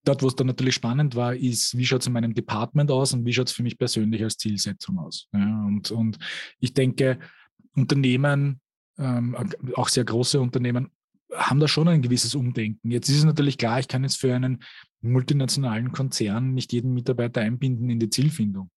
dort, 0.04 0.22
wo 0.22 0.28
es 0.28 0.36
dann 0.36 0.46
natürlich 0.46 0.74
spannend 0.74 1.16
war, 1.16 1.34
ist, 1.34 1.76
wie 1.76 1.84
schaut 1.84 2.02
es 2.02 2.06
in 2.06 2.12
meinem 2.12 2.34
Department 2.34 2.90
aus 2.90 3.12
und 3.12 3.24
wie 3.24 3.32
schaut 3.32 3.48
es 3.48 3.54
für 3.54 3.62
mich 3.62 3.78
persönlich 3.78 4.22
als 4.22 4.36
Zielsetzung 4.36 4.98
aus. 4.98 5.28
Ja, 5.32 5.64
und, 5.66 5.90
und 5.90 6.18
ich 6.60 6.74
denke, 6.74 7.18
Unternehmen, 7.74 8.60
ähm, 8.98 9.36
auch 9.74 9.88
sehr 9.88 10.04
große 10.04 10.40
Unternehmen, 10.40 10.90
haben 11.32 11.58
da 11.58 11.66
schon 11.66 11.88
ein 11.88 12.02
gewisses 12.02 12.34
Umdenken. 12.34 12.90
Jetzt 12.90 13.08
ist 13.08 13.18
es 13.18 13.24
natürlich 13.24 13.58
klar, 13.58 13.80
ich 13.80 13.88
kann 13.88 14.04
jetzt 14.04 14.20
für 14.20 14.34
einen 14.34 14.62
multinationalen 15.04 15.92
Konzern 15.92 16.54
nicht 16.54 16.72
jeden 16.72 16.92
Mitarbeiter 16.92 17.40
einbinden 17.40 17.90
in 17.90 17.98
die 17.98 18.10
Zielfindung. 18.10 18.70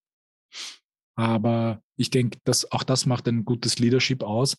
Aber 1.16 1.82
ich 1.96 2.10
denke, 2.10 2.40
dass 2.44 2.72
auch 2.72 2.84
das 2.84 3.06
macht 3.06 3.28
ein 3.28 3.46
gutes 3.46 3.80
Leadership 3.80 4.24
aus, 4.24 4.58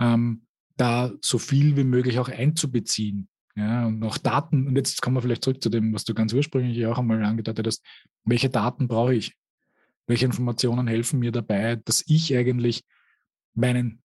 ähm, 0.00 0.46
da 0.76 1.12
so 1.20 1.38
viel 1.38 1.76
wie 1.76 1.84
möglich 1.84 2.18
auch 2.18 2.28
einzubeziehen. 2.28 3.28
Ja, 3.56 3.86
und 3.86 4.02
auch 4.02 4.18
Daten, 4.18 4.66
und 4.66 4.74
jetzt 4.74 5.00
kommen 5.00 5.16
wir 5.16 5.22
vielleicht 5.22 5.44
zurück 5.44 5.62
zu 5.62 5.68
dem, 5.68 5.94
was 5.94 6.04
du 6.04 6.12
ganz 6.12 6.32
ursprünglich 6.32 6.84
auch 6.86 6.98
einmal 6.98 7.22
angedeutet 7.22 7.66
hast. 7.68 7.84
Welche 8.24 8.50
Daten 8.50 8.88
brauche 8.88 9.14
ich? 9.14 9.36
Welche 10.08 10.26
Informationen 10.26 10.88
helfen 10.88 11.20
mir 11.20 11.30
dabei, 11.30 11.76
dass 11.76 12.02
ich 12.08 12.36
eigentlich 12.36 12.82
meinen 13.54 14.02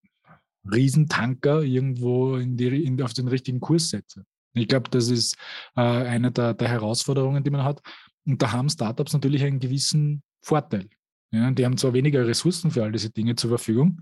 Riesentanker 0.72 1.64
irgendwo 1.64 2.36
in 2.36 2.58
die, 2.58 2.84
in, 2.84 3.02
auf 3.02 3.14
den 3.14 3.28
richtigen 3.28 3.60
Kurs 3.60 3.90
setze. 3.90 4.24
Ich 4.54 4.68
glaube, 4.68 4.90
das 4.90 5.10
ist 5.10 5.36
äh, 5.76 5.82
eine 5.82 6.32
der, 6.32 6.54
der, 6.54 6.68
Herausforderungen, 6.68 7.44
die 7.44 7.50
man 7.50 7.64
hat. 7.64 7.82
Und 8.26 8.42
da 8.42 8.52
haben 8.52 8.70
Startups 8.70 9.14
natürlich 9.14 9.44
einen 9.44 9.60
gewissen 9.60 10.24
Vorteil. 10.42 10.90
Ja, 11.32 11.52
die 11.52 11.66
haben 11.66 11.78
zwar 11.78 11.94
weniger 11.94 12.26
Ressourcen 12.28 12.72
für 12.72 12.84
all 12.84 12.92
diese 12.92 13.12
Dinge 13.12 13.36
zur 13.36 13.52
Verfügung. 13.52 14.02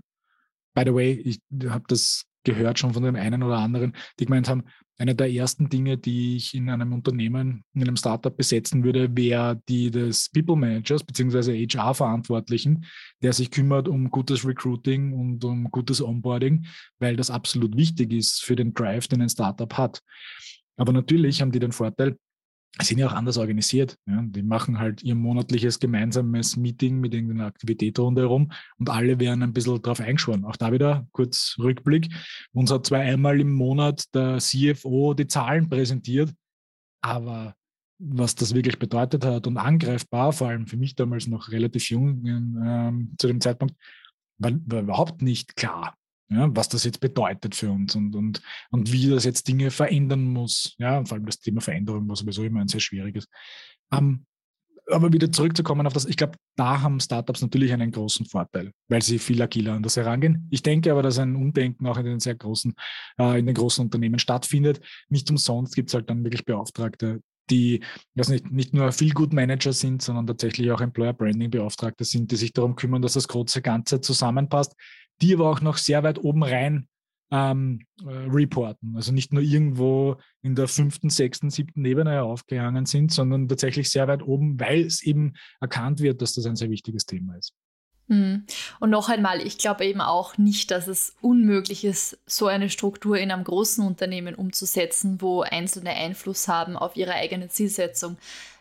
By 0.74 0.82
the 0.86 0.94
way, 0.94 1.12
ich 1.12 1.40
habe 1.68 1.84
das 1.88 2.24
gehört 2.44 2.78
schon 2.78 2.94
von 2.94 3.02
dem 3.02 3.16
einen 3.16 3.42
oder 3.42 3.58
anderen, 3.58 3.94
die 4.18 4.24
gemeint 4.24 4.48
haben, 4.48 4.64
eine 4.98 5.14
der 5.14 5.32
ersten 5.32 5.68
Dinge, 5.68 5.96
die 5.96 6.36
ich 6.36 6.54
in 6.54 6.68
einem 6.68 6.92
Unternehmen, 6.92 7.64
in 7.72 7.82
einem 7.82 7.96
Startup 7.96 8.36
besetzen 8.36 8.82
würde, 8.82 9.16
wäre 9.16 9.62
die 9.68 9.92
des 9.92 10.28
People 10.28 10.56
Managers 10.56 11.04
bzw. 11.04 11.66
HR-Verantwortlichen, 11.66 12.84
der 13.22 13.32
sich 13.32 13.52
kümmert 13.52 13.86
um 13.86 14.10
gutes 14.10 14.44
Recruiting 14.44 15.12
und 15.12 15.44
um 15.44 15.70
gutes 15.70 16.02
Onboarding, 16.02 16.66
weil 16.98 17.14
das 17.14 17.30
absolut 17.30 17.76
wichtig 17.76 18.12
ist 18.12 18.42
für 18.42 18.56
den 18.56 18.74
Drive, 18.74 19.06
den 19.06 19.22
ein 19.22 19.28
Startup 19.28 19.72
hat. 19.74 20.02
Aber 20.76 20.92
natürlich 20.92 21.40
haben 21.40 21.52
die 21.52 21.60
den 21.60 21.72
Vorteil, 21.72 22.16
sind 22.86 22.98
ja 22.98 23.08
auch 23.08 23.12
anders 23.12 23.38
organisiert. 23.38 23.96
Ja. 24.06 24.22
Die 24.22 24.42
machen 24.42 24.78
halt 24.78 25.02
ihr 25.02 25.14
monatliches 25.14 25.78
gemeinsames 25.80 26.56
Meeting 26.56 27.00
mit 27.00 27.14
irgendeiner 27.14 27.46
Aktivität 27.46 27.98
rundherum 27.98 28.52
und 28.78 28.88
alle 28.88 29.18
werden 29.18 29.42
ein 29.42 29.52
bisschen 29.52 29.82
drauf 29.82 30.00
eingeschworen. 30.00 30.44
Auch 30.44 30.56
da 30.56 30.72
wieder 30.72 31.06
kurz 31.12 31.56
Rückblick. 31.58 32.08
Uns 32.52 32.70
hat 32.70 32.86
zwar 32.86 33.00
einmal 33.00 33.40
im 33.40 33.52
Monat 33.52 34.04
der 34.14 34.38
CFO 34.38 35.14
die 35.14 35.26
Zahlen 35.26 35.68
präsentiert, 35.68 36.32
aber 37.02 37.54
was 38.00 38.36
das 38.36 38.54
wirklich 38.54 38.78
bedeutet 38.78 39.24
hat 39.24 39.48
und 39.48 39.56
angreifbar, 39.56 40.32
vor 40.32 40.48
allem 40.48 40.68
für 40.68 40.76
mich 40.76 40.94
damals 40.94 41.26
noch 41.26 41.50
relativ 41.50 41.90
jung 41.90 42.24
ähm, 42.26 43.14
zu 43.18 43.26
dem 43.26 43.40
Zeitpunkt, 43.40 43.74
war, 44.38 44.52
war 44.66 44.82
überhaupt 44.82 45.20
nicht 45.20 45.56
klar 45.56 45.97
ja, 46.30 46.54
was 46.54 46.68
das 46.68 46.84
jetzt 46.84 47.00
bedeutet 47.00 47.54
für 47.54 47.70
uns 47.70 47.94
und, 47.94 48.14
und, 48.14 48.42
und 48.70 48.92
wie 48.92 49.08
das 49.08 49.24
jetzt 49.24 49.48
Dinge 49.48 49.70
verändern 49.70 50.24
muss. 50.24 50.74
Ja, 50.78 51.04
vor 51.04 51.16
allem 51.16 51.26
das 51.26 51.40
Thema 51.40 51.60
Veränderung 51.60 52.08
war 52.08 52.16
sowieso 52.16 52.44
immer 52.44 52.60
ein 52.60 52.68
sehr 52.68 52.80
schwieriges. 52.80 53.28
Ähm, 53.92 54.26
aber 54.90 55.12
wieder 55.12 55.30
zurückzukommen 55.30 55.86
auf 55.86 55.92
das, 55.92 56.06
ich 56.06 56.16
glaube, 56.16 56.38
da 56.56 56.80
haben 56.80 57.00
Startups 57.00 57.42
natürlich 57.42 57.72
einen 57.72 57.90
großen 57.90 58.26
Vorteil, 58.26 58.72
weil 58.88 59.02
sie 59.02 59.18
viel 59.18 59.40
agiler 59.40 59.74
an 59.74 59.82
das 59.82 59.96
herangehen. 59.96 60.46
Ich 60.50 60.62
denke 60.62 60.90
aber, 60.90 61.02
dass 61.02 61.18
ein 61.18 61.36
Umdenken 61.36 61.86
auch 61.86 61.98
in 61.98 62.04
den 62.04 62.20
sehr 62.20 62.34
großen, 62.34 62.74
äh, 63.18 63.38
in 63.38 63.46
den 63.46 63.54
großen 63.54 63.84
Unternehmen 63.84 64.18
stattfindet. 64.18 64.80
Nicht 65.08 65.30
umsonst 65.30 65.74
gibt 65.74 65.90
es 65.90 65.94
halt 65.94 66.08
dann 66.08 66.24
wirklich 66.24 66.44
Beauftragte, 66.44 67.20
die 67.50 67.82
also 68.16 68.32
nicht, 68.32 68.50
nicht 68.50 68.74
nur 68.74 68.92
Feel 68.92 69.12
Good 69.12 69.32
Manager 69.32 69.72
sind, 69.72 70.02
sondern 70.02 70.26
tatsächlich 70.26 70.70
auch 70.70 70.80
Employer 70.80 71.12
Branding 71.12 71.50
Beauftragte 71.50 72.04
sind, 72.04 72.30
die 72.30 72.36
sich 72.36 72.52
darum 72.52 72.76
kümmern, 72.76 73.02
dass 73.02 73.14
das 73.14 73.28
große 73.28 73.62
Ganze 73.62 74.00
zusammenpasst 74.00 74.74
die 75.20 75.34
aber 75.34 75.50
auch 75.50 75.60
noch 75.60 75.76
sehr 75.76 76.02
weit 76.02 76.18
oben 76.18 76.42
rein 76.42 76.88
ähm, 77.30 77.80
äh, 78.04 78.10
reporten. 78.10 78.94
Also 78.96 79.12
nicht 79.12 79.32
nur 79.32 79.42
irgendwo 79.42 80.16
in 80.42 80.54
der 80.54 80.68
fünften, 80.68 81.10
sechsten, 81.10 81.50
siebten 81.50 81.84
Ebene 81.84 82.22
aufgehangen 82.22 82.86
sind, 82.86 83.12
sondern 83.12 83.48
tatsächlich 83.48 83.90
sehr 83.90 84.08
weit 84.08 84.22
oben, 84.22 84.58
weil 84.58 84.82
es 84.82 85.02
eben 85.02 85.34
erkannt 85.60 86.00
wird, 86.00 86.22
dass 86.22 86.34
das 86.34 86.46
ein 86.46 86.56
sehr 86.56 86.70
wichtiges 86.70 87.04
Thema 87.04 87.36
ist. 87.36 87.52
Hm. 88.08 88.44
Und 88.80 88.90
noch 88.90 89.10
einmal, 89.10 89.46
ich 89.46 89.58
glaube 89.58 89.84
eben 89.84 90.00
auch 90.00 90.38
nicht, 90.38 90.70
dass 90.70 90.86
es 90.86 91.14
unmöglich 91.20 91.84
ist, 91.84 92.18
so 92.24 92.46
eine 92.46 92.70
Struktur 92.70 93.18
in 93.18 93.30
einem 93.30 93.44
großen 93.44 93.84
Unternehmen 93.86 94.34
umzusetzen, 94.34 95.20
wo 95.20 95.42
Einzelne 95.42 95.90
Einfluss 95.90 96.48
haben 96.48 96.76
auf 96.76 96.96
ihre 96.96 97.12
eigene 97.12 97.48
Zielsetzung. 97.48 98.16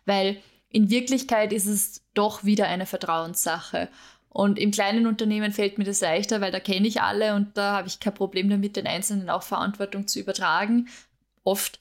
Weil 0.05 0.37
in 0.69 0.89
Wirklichkeit 0.89 1.53
ist 1.53 1.65
es 1.65 2.01
doch 2.13 2.43
wieder 2.43 2.67
eine 2.67 2.85
Vertrauenssache. 2.85 3.87
Und 4.29 4.59
im 4.59 4.71
kleinen 4.71 5.07
Unternehmen 5.07 5.51
fällt 5.51 5.77
mir 5.77 5.83
das 5.83 6.01
leichter, 6.01 6.41
weil 6.41 6.51
da 6.51 6.59
kenne 6.59 6.87
ich 6.87 7.01
alle 7.01 7.33
und 7.35 7.57
da 7.57 7.77
habe 7.77 7.87
ich 7.87 7.99
kein 7.99 8.13
Problem 8.13 8.49
damit, 8.49 8.75
den 8.75 8.87
Einzelnen 8.87 9.29
auch 9.29 9.43
Verantwortung 9.43 10.07
zu 10.07 10.19
übertragen. 10.19 10.87
Oft. 11.43 11.79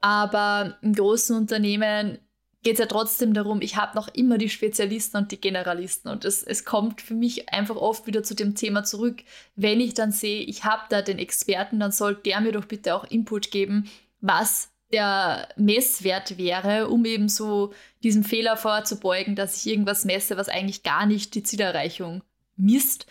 Aber 0.00 0.76
im 0.82 0.94
großen 0.94 1.36
Unternehmen 1.36 2.18
geht 2.62 2.74
es 2.74 2.80
ja 2.80 2.86
trotzdem 2.86 3.32
darum, 3.32 3.62
ich 3.62 3.76
habe 3.76 3.94
noch 3.94 4.08
immer 4.08 4.38
die 4.38 4.48
Spezialisten 4.48 5.16
und 5.18 5.30
die 5.30 5.40
Generalisten. 5.40 6.10
Und 6.10 6.24
es, 6.24 6.42
es 6.42 6.64
kommt 6.64 7.00
für 7.00 7.14
mich 7.14 7.48
einfach 7.50 7.76
oft 7.76 8.08
wieder 8.08 8.24
zu 8.24 8.34
dem 8.34 8.56
Thema 8.56 8.82
zurück. 8.82 9.22
Wenn 9.54 9.80
ich 9.80 9.94
dann 9.94 10.10
sehe, 10.10 10.42
ich 10.42 10.64
habe 10.64 10.82
da 10.90 11.00
den 11.00 11.18
Experten, 11.18 11.78
dann 11.78 11.92
soll 11.92 12.16
der 12.16 12.40
mir 12.40 12.52
doch 12.52 12.64
bitte 12.64 12.94
auch 12.96 13.04
Input 13.04 13.52
geben, 13.52 13.88
was 14.20 14.72
der 14.92 15.48
Messwert 15.56 16.38
wäre, 16.38 16.88
um 16.88 17.04
eben 17.04 17.28
so 17.28 17.72
diesem 18.02 18.24
Fehler 18.24 18.56
vorzubeugen, 18.56 19.34
dass 19.34 19.56
ich 19.56 19.72
irgendwas 19.72 20.04
messe, 20.04 20.36
was 20.36 20.48
eigentlich 20.48 20.82
gar 20.82 21.06
nicht 21.06 21.34
die 21.34 21.42
Zielerreichung 21.42 22.22
misst 22.56 23.06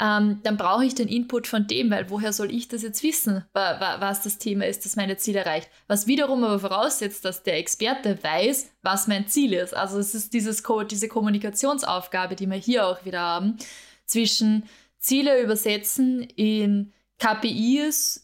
ähm, 0.00 0.40
dann 0.42 0.56
brauche 0.56 0.84
ich 0.84 0.94
den 0.94 1.08
Input 1.08 1.46
von 1.46 1.66
dem, 1.66 1.90
weil 1.90 2.10
woher 2.10 2.32
soll 2.32 2.52
ich 2.52 2.68
das 2.68 2.82
jetzt 2.82 3.02
wissen, 3.02 3.44
was 3.52 4.22
das 4.22 4.38
Thema 4.38 4.66
ist, 4.66 4.84
das 4.84 4.96
meine 4.96 5.16
Ziele 5.16 5.40
erreicht. 5.40 5.70
Was 5.86 6.06
wiederum 6.06 6.42
aber 6.42 6.58
voraussetzt, 6.58 7.24
dass 7.24 7.42
der 7.42 7.58
Experte 7.58 8.18
weiß, 8.22 8.70
was 8.82 9.06
mein 9.06 9.28
Ziel 9.28 9.52
ist. 9.52 9.74
Also 9.74 9.98
es 9.98 10.14
ist 10.14 10.32
dieses, 10.32 10.62
diese 10.90 11.08
Kommunikationsaufgabe, 11.08 12.34
die 12.34 12.46
wir 12.48 12.56
hier 12.56 12.86
auch 12.86 13.04
wieder 13.04 13.20
haben, 13.20 13.56
zwischen 14.04 14.64
Ziele 14.98 15.40
übersetzen 15.40 16.22
in 16.22 16.92
KPIs 17.18 18.23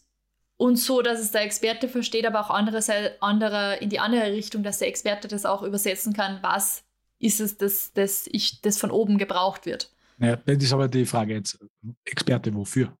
und 0.61 0.75
so, 0.75 1.01
dass 1.01 1.19
es 1.19 1.31
der 1.31 1.41
Experte 1.41 1.89
versteht, 1.89 2.23
aber 2.23 2.39
auch 2.39 2.51
andere, 2.51 2.83
andere, 3.19 3.77
in 3.77 3.89
die 3.89 3.97
andere 3.97 4.31
Richtung, 4.31 4.61
dass 4.61 4.77
der 4.77 4.89
Experte 4.89 5.27
das 5.27 5.43
auch 5.43 5.63
übersetzen 5.63 6.13
kann, 6.13 6.37
was 6.43 6.83
ist 7.17 7.39
es, 7.39 7.57
dass 7.57 7.93
das, 7.93 8.27
ich, 8.31 8.61
das 8.61 8.77
von 8.77 8.91
oben 8.91 9.17
gebraucht 9.17 9.65
wird. 9.65 9.91
Ja, 10.19 10.35
das 10.35 10.63
ist 10.63 10.71
aber 10.71 10.87
die 10.87 11.07
Frage 11.07 11.33
jetzt, 11.33 11.57
Experte 12.05 12.53
wofür? 12.53 12.95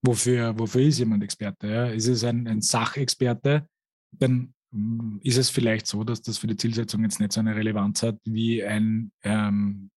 Wofür, 0.00 0.58
wofür 0.58 0.80
ist 0.80 1.00
jemand 1.00 1.22
Experte? 1.22 1.66
Ja? 1.66 1.88
Ist 1.88 2.08
es 2.08 2.24
ein, 2.24 2.48
ein 2.48 2.62
Sachexperte? 2.62 3.68
Dann 4.12 4.54
hm, 4.72 5.20
ist 5.22 5.36
es 5.36 5.50
vielleicht 5.50 5.86
so, 5.86 6.02
dass 6.02 6.22
das 6.22 6.38
für 6.38 6.46
die 6.46 6.56
Zielsetzung 6.56 7.02
jetzt 7.02 7.20
nicht 7.20 7.32
so 7.32 7.40
eine 7.40 7.54
Relevanz 7.54 8.02
hat 8.02 8.16
wie 8.24 8.64
ein 8.64 9.12
ähm, 9.22 9.90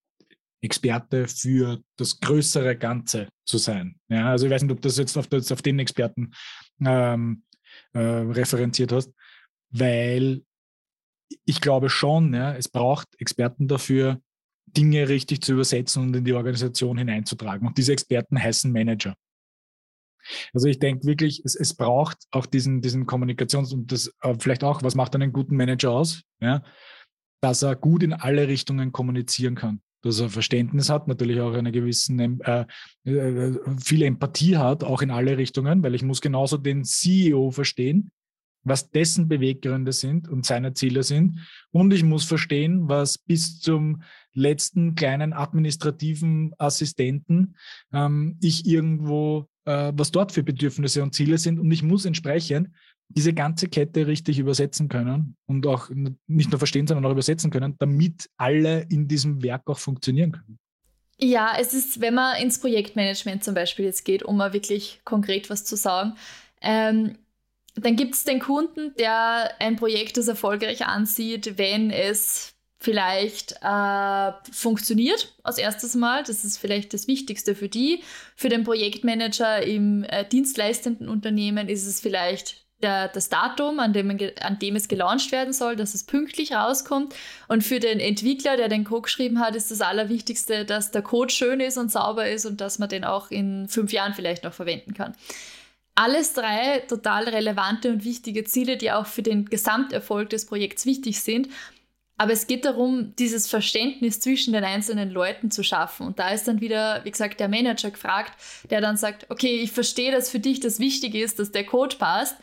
Experte 0.61 1.27
für 1.27 1.81
das 1.97 2.19
größere 2.19 2.77
Ganze 2.77 3.29
zu 3.45 3.57
sein. 3.57 3.95
Ja, 4.09 4.29
also 4.29 4.45
ich 4.45 4.51
weiß 4.51 4.61
nicht, 4.61 4.71
ob 4.71 4.81
du 4.81 4.87
das 4.87 4.97
jetzt 4.97 5.17
auf, 5.17 5.27
das, 5.27 5.51
auf 5.51 5.61
den 5.61 5.79
Experten 5.79 6.31
ähm, 6.85 7.43
äh, 7.93 7.99
referenziert 7.99 8.91
hast, 8.91 9.11
weil 9.69 10.43
ich 11.45 11.61
glaube 11.61 11.89
schon, 11.89 12.33
ja, 12.33 12.53
es 12.53 12.67
braucht 12.67 13.07
Experten 13.19 13.67
dafür, 13.67 14.21
Dinge 14.65 15.09
richtig 15.09 15.41
zu 15.41 15.53
übersetzen 15.53 16.03
und 16.03 16.15
in 16.15 16.25
die 16.25 16.33
Organisation 16.33 16.97
hineinzutragen. 16.97 17.67
Und 17.67 17.77
diese 17.77 17.93
Experten 17.93 18.41
heißen 18.41 18.71
Manager. 18.71 19.15
Also 20.53 20.67
ich 20.67 20.79
denke 20.79 21.05
wirklich, 21.05 21.41
es, 21.43 21.55
es 21.55 21.73
braucht 21.73 22.17
auch 22.31 22.45
diesen, 22.45 22.81
diesen 22.81 23.05
Kommunikations- 23.05 23.73
und 23.73 23.91
das 23.91 24.13
äh, 24.21 24.35
vielleicht 24.39 24.63
auch, 24.63 24.83
was 24.83 24.95
macht 24.95 25.15
einen 25.15 25.33
guten 25.33 25.55
Manager 25.55 25.91
aus? 25.91 26.21
Ja? 26.39 26.63
Dass 27.41 27.63
er 27.63 27.75
gut 27.75 28.03
in 28.03 28.13
alle 28.13 28.47
Richtungen 28.47 28.91
kommunizieren 28.91 29.55
kann. 29.55 29.81
Dass 30.03 30.19
er 30.19 30.29
Verständnis 30.29 30.89
hat, 30.89 31.07
natürlich 31.07 31.39
auch 31.41 31.53
eine 31.53 31.71
gewissen, 31.71 32.41
äh, 32.41 32.65
äh, 33.03 33.53
viel 33.79 34.01
Empathie 34.01 34.57
hat, 34.57 34.83
auch 34.83 35.01
in 35.01 35.11
alle 35.11 35.37
Richtungen, 35.37 35.83
weil 35.83 35.95
ich 35.95 36.03
muss 36.03 36.21
genauso 36.21 36.57
den 36.57 36.83
CEO 36.83 37.51
verstehen, 37.51 38.11
was 38.63 38.89
dessen 38.91 39.27
Beweggründe 39.27 39.93
sind 39.93 40.27
und 40.27 40.45
seine 40.45 40.73
Ziele 40.73 41.03
sind. 41.03 41.39
Und 41.71 41.93
ich 41.93 42.03
muss 42.03 42.25
verstehen, 42.25 42.87
was 42.87 43.17
bis 43.17 43.59
zum 43.59 44.03
letzten 44.33 44.95
kleinen 44.95 45.33
administrativen 45.33 46.53
Assistenten 46.57 47.55
ähm, 47.91 48.37
ich 48.41 48.65
irgendwo, 48.65 49.47
äh, 49.65 49.91
was 49.95 50.11
dort 50.11 50.31
für 50.31 50.43
Bedürfnisse 50.43 51.03
und 51.03 51.15
Ziele 51.15 51.37
sind. 51.37 51.59
Und 51.59 51.71
ich 51.71 51.83
muss 51.83 52.05
entsprechend 52.05 52.69
diese 53.13 53.33
ganze 53.33 53.67
Kette 53.67 54.07
richtig 54.07 54.39
übersetzen 54.39 54.89
können 54.89 55.35
und 55.45 55.67
auch 55.67 55.89
nicht 56.27 56.51
nur 56.51 56.59
verstehen, 56.59 56.87
sondern 56.87 57.05
auch 57.05 57.11
übersetzen 57.11 57.51
können, 57.51 57.75
damit 57.79 58.29
alle 58.37 58.85
in 58.89 59.07
diesem 59.07 59.43
Werk 59.43 59.69
auch 59.69 59.79
funktionieren 59.79 60.31
können. 60.31 60.59
Ja, 61.17 61.55
es 61.59 61.73
ist, 61.73 62.01
wenn 62.01 62.15
man 62.15 62.41
ins 62.41 62.59
Projektmanagement 62.59 63.43
zum 63.43 63.53
Beispiel 63.53 63.85
jetzt 63.85 64.05
geht, 64.05 64.23
um 64.23 64.37
mal 64.37 64.53
wirklich 64.53 65.01
konkret 65.05 65.49
was 65.49 65.63
zu 65.63 65.75
sagen, 65.75 66.15
ähm, 66.61 67.17
dann 67.75 67.95
gibt 67.95 68.15
es 68.15 68.23
den 68.23 68.39
Kunden, 68.39 68.93
der 68.97 69.51
ein 69.59 69.75
Projekt 69.75 70.17
als 70.17 70.27
erfolgreich 70.27 70.85
ansieht, 70.85 71.57
wenn 71.57 71.91
es 71.91 72.53
vielleicht 72.79 73.53
äh, 73.61 74.31
funktioniert 74.51 75.35
als 75.43 75.59
erstes 75.59 75.93
Mal. 75.93 76.23
Das 76.23 76.43
ist 76.43 76.57
vielleicht 76.57 76.93
das 76.93 77.07
Wichtigste 77.07 77.53
für 77.53 77.69
die. 77.69 78.01
Für 78.35 78.49
den 78.49 78.63
Projektmanager 78.63 79.61
im 79.61 80.03
äh, 80.03 80.27
dienstleistenden 80.27 81.07
Unternehmen 81.07 81.69
ist 81.69 81.85
es 81.85 82.01
vielleicht 82.01 82.60
der, 82.81 83.07
das 83.07 83.29
Datum, 83.29 83.79
an 83.79 83.93
dem, 83.93 84.17
an 84.41 84.59
dem 84.59 84.75
es 84.75 84.87
gelauncht 84.87 85.31
werden 85.31 85.53
soll, 85.53 85.75
dass 85.75 85.93
es 85.93 86.03
pünktlich 86.03 86.53
rauskommt. 86.53 87.15
Und 87.47 87.63
für 87.63 87.79
den 87.79 87.99
Entwickler, 87.99 88.57
der 88.57 88.67
den 88.67 88.83
Code 88.83 89.03
geschrieben 89.03 89.39
hat, 89.39 89.55
ist 89.55 89.71
das 89.71 89.81
Allerwichtigste, 89.81 90.65
dass 90.65 90.91
der 90.91 91.01
Code 91.01 91.33
schön 91.33 91.59
ist 91.59 91.77
und 91.77 91.91
sauber 91.91 92.29
ist 92.29 92.45
und 92.45 92.61
dass 92.61 92.79
man 92.79 92.89
den 92.89 93.03
auch 93.03 93.31
in 93.31 93.67
fünf 93.67 93.91
Jahren 93.93 94.13
vielleicht 94.13 94.43
noch 94.43 94.53
verwenden 94.53 94.93
kann. 94.93 95.15
Alles 95.95 96.33
drei 96.33 96.79
total 96.87 97.27
relevante 97.27 97.89
und 97.89 98.05
wichtige 98.05 98.43
Ziele, 98.43 98.77
die 98.77 98.91
auch 98.91 99.05
für 99.05 99.23
den 99.23 99.45
Gesamterfolg 99.45 100.29
des 100.29 100.45
Projekts 100.45 100.85
wichtig 100.85 101.21
sind. 101.21 101.49
Aber 102.21 102.33
es 102.33 102.45
geht 102.45 102.65
darum, 102.65 103.15
dieses 103.17 103.47
Verständnis 103.47 104.19
zwischen 104.19 104.53
den 104.53 104.63
einzelnen 104.63 105.09
Leuten 105.09 105.49
zu 105.49 105.63
schaffen. 105.63 106.05
Und 106.05 106.19
da 106.19 106.29
ist 106.29 106.47
dann 106.47 106.61
wieder, 106.61 107.03
wie 107.03 107.09
gesagt, 107.09 107.39
der 107.39 107.47
Manager 107.47 107.89
gefragt, 107.89 108.33
der 108.69 108.79
dann 108.79 108.95
sagt, 108.95 109.25
okay, 109.29 109.59
ich 109.61 109.71
verstehe, 109.71 110.11
dass 110.11 110.29
für 110.29 110.39
dich 110.39 110.59
das 110.59 110.79
wichtig 110.79 111.15
ist, 111.15 111.39
dass 111.39 111.51
der 111.51 111.65
Code 111.65 111.95
passt. 111.95 112.35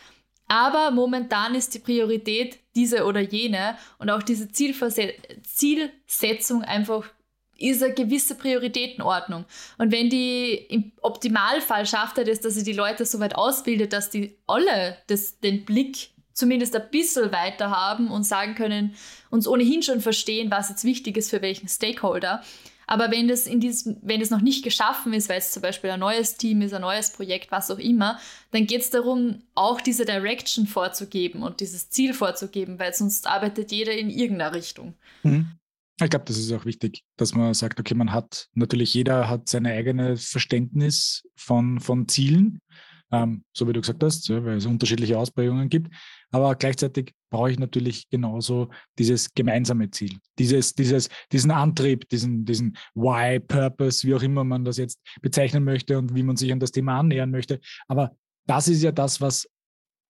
Aber 0.48 0.90
momentan 0.90 1.54
ist 1.54 1.74
die 1.74 1.78
Priorität 1.78 2.58
diese 2.74 3.04
oder 3.04 3.20
jene 3.20 3.76
und 3.98 4.10
auch 4.10 4.22
diese 4.22 4.50
Zielverse 4.50 5.12
Zielsetzung 5.44 6.62
einfach 6.62 7.04
ist 7.58 7.82
eine 7.82 7.92
gewisse 7.92 8.36
Prioritätenordnung. 8.36 9.44
Und 9.78 9.92
wenn 9.92 10.08
die 10.08 10.54
im 10.54 10.92
Optimalfall 11.02 11.86
schafft 11.86 12.16
er 12.18 12.24
das, 12.24 12.40
dass 12.40 12.56
er 12.56 12.62
die 12.62 12.72
Leute 12.72 13.04
so 13.04 13.18
weit 13.20 13.34
ausbildet, 13.34 13.92
dass 13.92 14.10
die 14.10 14.38
alle 14.46 14.96
das, 15.08 15.40
den 15.40 15.64
Blick 15.64 16.10
zumindest 16.32 16.76
ein 16.76 16.88
bisschen 16.90 17.32
weiter 17.32 17.70
haben 17.70 18.10
und 18.10 18.22
sagen 18.22 18.54
können, 18.54 18.94
uns 19.28 19.48
ohnehin 19.48 19.82
schon 19.82 20.00
verstehen, 20.00 20.52
was 20.52 20.68
jetzt 20.68 20.84
wichtig 20.84 21.16
ist 21.16 21.30
für 21.30 21.42
welchen 21.42 21.68
Stakeholder. 21.68 22.42
Aber 22.88 23.10
wenn 23.10 23.28
das, 23.28 23.46
in 23.46 23.60
diesem, 23.60 23.98
wenn 24.00 24.20
das 24.20 24.30
noch 24.30 24.40
nicht 24.40 24.64
geschaffen 24.64 25.12
ist, 25.12 25.28
weil 25.28 25.38
es 25.38 25.52
zum 25.52 25.60
Beispiel 25.60 25.90
ein 25.90 26.00
neues 26.00 26.38
Team 26.38 26.62
ist, 26.62 26.72
ein 26.72 26.80
neues 26.80 27.12
Projekt, 27.12 27.52
was 27.52 27.70
auch 27.70 27.78
immer, 27.78 28.18
dann 28.50 28.66
geht 28.66 28.80
es 28.80 28.88
darum, 28.88 29.42
auch 29.54 29.82
diese 29.82 30.06
Direction 30.06 30.66
vorzugeben 30.66 31.42
und 31.42 31.60
dieses 31.60 31.90
Ziel 31.90 32.14
vorzugeben, 32.14 32.78
weil 32.78 32.94
sonst 32.94 33.26
arbeitet 33.26 33.72
jeder 33.72 33.92
in 33.92 34.08
irgendeiner 34.08 34.54
Richtung. 34.54 34.94
Mhm. 35.22 35.52
Ich 36.02 36.08
glaube, 36.08 36.24
das 36.24 36.38
ist 36.38 36.50
auch 36.52 36.64
wichtig, 36.64 37.04
dass 37.16 37.34
man 37.34 37.52
sagt, 37.52 37.78
okay, 37.78 37.94
man 37.94 38.12
hat 38.12 38.48
natürlich 38.54 38.94
jeder 38.94 39.28
hat 39.28 39.48
sein 39.50 39.66
eigenes 39.66 40.28
Verständnis 40.28 41.24
von, 41.36 41.80
von 41.80 42.08
Zielen, 42.08 42.60
ähm, 43.10 43.44
so 43.52 43.66
wie 43.66 43.72
du 43.72 43.80
gesagt 43.80 44.02
hast, 44.02 44.28
ja, 44.28 44.44
weil 44.44 44.56
es 44.56 44.66
unterschiedliche 44.66 45.18
Ausprägungen 45.18 45.68
gibt. 45.68 45.94
Aber 46.30 46.54
gleichzeitig 46.54 47.14
brauche 47.30 47.50
ich 47.50 47.58
natürlich 47.58 48.08
genauso 48.10 48.68
dieses 48.98 49.32
gemeinsame 49.34 49.90
Ziel, 49.90 50.18
dieses, 50.38 50.74
dieses, 50.74 51.08
diesen 51.32 51.50
Antrieb, 51.50 52.08
diesen, 52.08 52.44
diesen 52.44 52.76
Why, 52.94 53.40
Purpose, 53.40 54.06
wie 54.06 54.14
auch 54.14 54.22
immer 54.22 54.44
man 54.44 54.64
das 54.64 54.76
jetzt 54.76 55.00
bezeichnen 55.22 55.64
möchte 55.64 55.98
und 55.98 56.14
wie 56.14 56.22
man 56.22 56.36
sich 56.36 56.52
an 56.52 56.60
das 56.60 56.72
Thema 56.72 56.98
annähern 56.98 57.30
möchte. 57.30 57.60
Aber 57.86 58.16
das 58.46 58.68
ist 58.68 58.82
ja 58.82 58.92
das, 58.92 59.20
was 59.20 59.48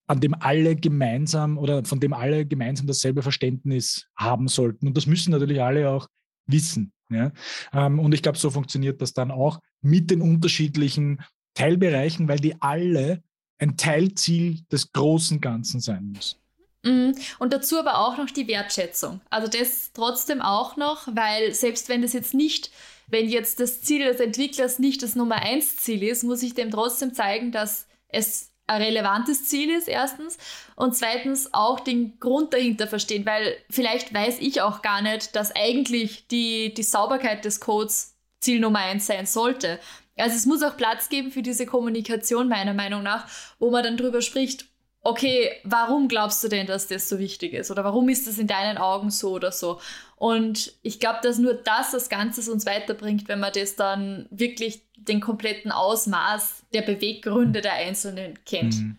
an 0.08 0.20
dem 0.20 0.34
alle 0.34 0.74
gemeinsam 0.74 1.58
oder 1.58 1.84
von 1.84 2.00
dem 2.00 2.14
alle 2.14 2.46
gemeinsam 2.46 2.86
dasselbe 2.86 3.22
Verständnis 3.22 4.06
haben 4.16 4.48
sollten. 4.48 4.88
Und 4.88 4.96
das 4.96 5.06
müssen 5.06 5.32
natürlich 5.32 5.62
alle 5.62 5.90
auch 5.90 6.08
wissen. 6.46 6.92
Ja? 7.10 7.30
Ähm, 7.72 7.98
und 7.98 8.14
ich 8.14 8.22
glaube, 8.22 8.38
so 8.38 8.50
funktioniert 8.50 9.02
das 9.02 9.12
dann 9.12 9.30
auch 9.30 9.60
mit 9.82 10.10
den 10.10 10.22
unterschiedlichen 10.22 11.20
Teilbereichen, 11.58 12.28
weil 12.28 12.38
die 12.38 12.54
alle 12.60 13.22
ein 13.58 13.76
Teilziel 13.76 14.60
des 14.70 14.92
großen 14.92 15.40
Ganzen 15.40 15.80
sein 15.80 16.12
müssen. 16.12 16.38
Mhm. 16.84 17.14
Und 17.38 17.52
dazu 17.52 17.78
aber 17.78 17.98
auch 17.98 18.16
noch 18.16 18.30
die 18.30 18.46
Wertschätzung. 18.46 19.20
Also 19.30 19.48
das 19.48 19.90
trotzdem 19.92 20.40
auch 20.40 20.76
noch, 20.76 21.08
weil 21.08 21.52
selbst 21.52 21.88
wenn 21.88 22.02
das 22.02 22.12
jetzt 22.12 22.34
nicht, 22.34 22.70
wenn 23.08 23.28
jetzt 23.28 23.58
das 23.58 23.82
Ziel 23.82 24.04
des 24.04 24.20
Entwicklers 24.20 24.78
nicht 24.78 25.02
das 25.02 25.16
Nummer 25.16 25.36
eins 25.36 25.76
Ziel 25.76 26.04
ist, 26.04 26.22
muss 26.22 26.42
ich 26.42 26.54
dem 26.54 26.70
trotzdem 26.70 27.14
zeigen, 27.14 27.50
dass 27.50 27.86
es 28.08 28.52
ein 28.68 28.82
relevantes 28.82 29.46
Ziel 29.46 29.70
ist, 29.70 29.88
erstens. 29.88 30.38
Und 30.76 30.94
zweitens 30.94 31.52
auch 31.52 31.80
den 31.80 32.20
Grund 32.20 32.52
dahinter 32.52 32.86
verstehen, 32.86 33.26
weil 33.26 33.56
vielleicht 33.70 34.14
weiß 34.14 34.38
ich 34.40 34.60
auch 34.60 34.82
gar 34.82 35.02
nicht, 35.02 35.34
dass 35.34 35.56
eigentlich 35.56 36.28
die, 36.28 36.72
die 36.74 36.82
Sauberkeit 36.82 37.44
des 37.44 37.60
Codes 37.60 38.14
Ziel 38.40 38.60
Nummer 38.60 38.80
eins 38.80 39.06
sein 39.06 39.26
sollte. 39.26 39.80
Also 40.18 40.36
es 40.36 40.46
muss 40.46 40.62
auch 40.62 40.76
Platz 40.76 41.08
geben 41.08 41.30
für 41.30 41.42
diese 41.42 41.66
Kommunikation, 41.66 42.48
meiner 42.48 42.74
Meinung 42.74 43.02
nach, 43.02 43.26
wo 43.58 43.70
man 43.70 43.84
dann 43.84 43.96
drüber 43.96 44.22
spricht, 44.22 44.66
okay, 45.02 45.52
warum 45.64 46.08
glaubst 46.08 46.42
du 46.44 46.48
denn, 46.48 46.66
dass 46.66 46.88
das 46.88 47.08
so 47.08 47.18
wichtig 47.18 47.52
ist? 47.52 47.70
Oder 47.70 47.84
warum 47.84 48.08
ist 48.08 48.26
das 48.26 48.38
in 48.38 48.46
deinen 48.46 48.78
Augen 48.78 49.10
so 49.10 49.30
oder 49.30 49.52
so? 49.52 49.80
Und 50.16 50.74
ich 50.82 51.00
glaube, 51.00 51.20
dass 51.22 51.38
nur 51.38 51.54
das 51.54 51.92
das 51.92 52.08
Ganze 52.08 52.50
uns 52.50 52.66
weiterbringt, 52.66 53.28
wenn 53.28 53.40
man 53.40 53.52
das 53.54 53.76
dann 53.76 54.26
wirklich 54.30 54.82
den 54.96 55.20
kompletten 55.20 55.70
Ausmaß 55.70 56.64
der 56.74 56.82
Beweggründe 56.82 57.60
der 57.60 57.74
Einzelnen 57.74 58.38
kennt. 58.44 58.76
Mhm. 58.76 58.96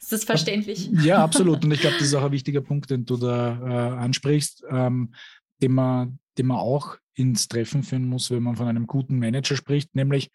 Ist 0.00 0.12
das 0.12 0.24
verständlich? 0.24 0.90
Ja, 1.02 1.22
absolut. 1.22 1.64
Und 1.64 1.72
ich 1.72 1.80
glaube, 1.80 1.96
das 1.98 2.06
ist 2.06 2.14
auch 2.14 2.24
ein 2.24 2.32
wichtiger 2.32 2.60
Punkt, 2.60 2.90
den 2.90 3.04
du 3.04 3.16
da 3.16 3.58
äh, 3.60 3.96
ansprichst, 3.98 4.64
ähm, 4.70 5.14
den, 5.60 5.72
man, 5.72 6.18
den 6.36 6.46
man 6.46 6.58
auch 6.58 6.96
ins 7.14 7.48
Treffen 7.48 7.82
führen 7.82 8.06
muss, 8.06 8.30
wenn 8.30 8.42
man 8.42 8.56
von 8.56 8.68
einem 8.68 8.86
guten 8.86 9.18
Manager 9.18 9.56
spricht, 9.56 9.94
nämlich 9.94 10.30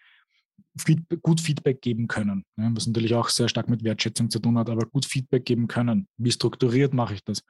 Feedback, 0.78 1.22
gut 1.22 1.40
Feedback 1.42 1.82
geben 1.82 2.08
können, 2.08 2.44
ja, 2.58 2.70
was 2.74 2.88
natürlich 2.88 3.14
auch 3.14 3.30
sehr 3.30 3.48
stark 3.48 3.70
mit 3.70 3.84
Wertschätzung 3.84 4.30
zu 4.30 4.40
tun 4.40 4.58
hat, 4.58 4.70
aber 4.70 4.86
gut 4.88 5.06
Feedback 5.06 5.46
geben 5.46 5.68
können. 5.68 6.08
Wie 6.18 6.32
strukturiert 6.32 6.94
mache 6.94 7.14
ich 7.14 7.24
das? 7.24 7.44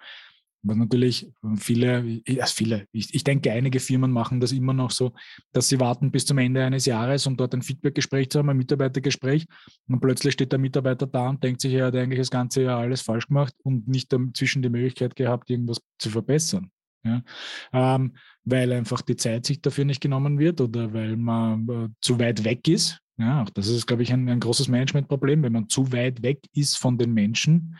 Was 0.66 0.78
natürlich 0.78 1.30
viele, 1.58 2.22
also 2.40 2.54
viele, 2.56 2.88
ich, 2.94 3.14
ich, 3.14 3.26
denke, 3.26 3.52
einige 3.52 3.82
Firmen 3.82 4.12
machen 4.12 4.40
das 4.40 4.54
immer 4.54 4.74
noch 4.74 4.92
so, 4.92 5.12
dass 5.52 5.68
sie 5.68 5.80
warten 5.82 6.10
bis 6.10 6.26
zum 6.26 6.38
Ende 6.38 6.64
eines 6.64 6.86
Jahres, 6.86 7.28
um 7.28 7.36
dort 7.36 7.54
ein 7.54 7.62
Feedbackgespräch 7.62 8.30
zu 8.30 8.40
haben, 8.40 8.50
ein 8.50 8.56
Mitarbeitergespräch. 8.58 9.46
Und 9.90 10.00
plötzlich 10.00 10.34
steht 10.34 10.54
der 10.54 10.60
Mitarbeiter 10.60 11.06
da 11.06 11.28
und 11.28 11.44
denkt 11.44 11.60
sich, 11.60 11.74
er 11.74 11.88
hat 11.88 11.96
eigentlich 11.96 12.20
das 12.20 12.32
ganze 12.32 12.64
Jahr 12.64 12.80
alles 12.80 13.02
falsch 13.02 13.28
gemacht 13.28 13.54
und 13.64 13.90
nicht 13.90 14.14
dazwischen 14.14 14.62
die 14.62 14.70
Möglichkeit 14.70 15.18
gehabt, 15.18 15.50
irgendwas 15.50 15.82
zu 16.00 16.10
verbessern. 16.10 16.72
Ja? 17.04 17.22
Ähm, 17.74 18.16
weil 18.46 18.72
einfach 18.72 19.02
die 19.02 19.18
Zeit 19.18 19.46
sich 19.46 19.62
dafür 19.62 19.84
nicht 19.84 20.00
genommen 20.00 20.40
wird 20.40 20.62
oder 20.62 20.94
weil 20.94 21.18
man 21.18 21.68
äh, 21.68 21.90
zu 22.00 22.20
weit 22.20 22.46
weg 22.46 22.70
ist 22.70 23.03
ja, 23.18 23.44
auch 23.44 23.50
das 23.50 23.68
ist, 23.68 23.86
glaube 23.86 24.04
ich, 24.04 24.12
ein, 24.12 24.28
ein 24.28 24.40
großes 24.40 24.68
Managementproblem, 24.68 25.44
wenn 25.44 25.54
man 25.54 25.70
zu 25.70 25.92
weit 25.92 26.24
weg 26.24 26.42
ist 26.54 26.78
von 26.78 26.98
den 26.98 27.14
Menschen, 27.14 27.78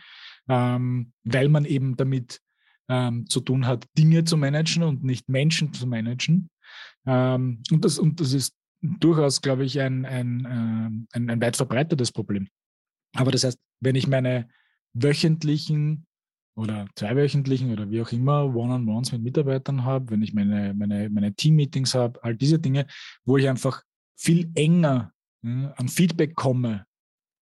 ähm, 0.48 1.12
weil 1.24 1.48
man 1.48 1.64
eben 1.64 1.96
damit 1.96 2.40
ähm, 2.88 3.28
zu 3.28 3.40
tun 3.40 3.66
hat, 3.66 3.86
Dinge 3.98 4.24
zu 4.24 4.36
managen 4.36 4.82
und 4.82 5.02
nicht 5.02 5.28
Menschen 5.28 5.72
zu 5.72 5.86
managen. 5.86 6.50
Ähm, 7.06 7.62
und, 7.70 7.84
das, 7.84 7.98
und 7.98 8.20
das 8.20 8.32
ist 8.32 8.54
durchaus, 8.80 9.40
glaube 9.40 9.64
ich, 9.64 9.80
ein, 9.80 10.04
ein, 10.04 10.44
äh, 10.44 11.16
ein, 11.16 11.30
ein 11.30 11.40
weit 11.40 11.56
verbreitetes 11.56 12.12
Problem. 12.12 12.48
Aber 13.14 13.30
das 13.30 13.44
heißt, 13.44 13.58
wenn 13.80 13.94
ich 13.94 14.06
meine 14.06 14.48
wöchentlichen 14.92 16.06
oder 16.56 16.86
zweiwöchentlichen 16.94 17.72
oder 17.72 17.90
wie 17.90 18.00
auch 18.00 18.12
immer 18.12 18.54
One-on-Ones 18.54 19.12
mit 19.12 19.22
Mitarbeitern 19.22 19.84
habe, 19.84 20.10
wenn 20.10 20.22
ich 20.22 20.34
meine, 20.34 20.74
meine, 20.74 21.10
meine 21.10 21.34
Team-Meetings 21.34 21.94
habe, 21.94 22.22
all 22.22 22.36
diese 22.36 22.58
Dinge, 22.60 22.86
wo 23.24 23.36
ich 23.36 23.48
einfach 23.48 23.82
viel 24.16 24.50
enger 24.54 25.13
an 25.44 25.88
Feedback 25.88 26.34
komme, 26.34 26.86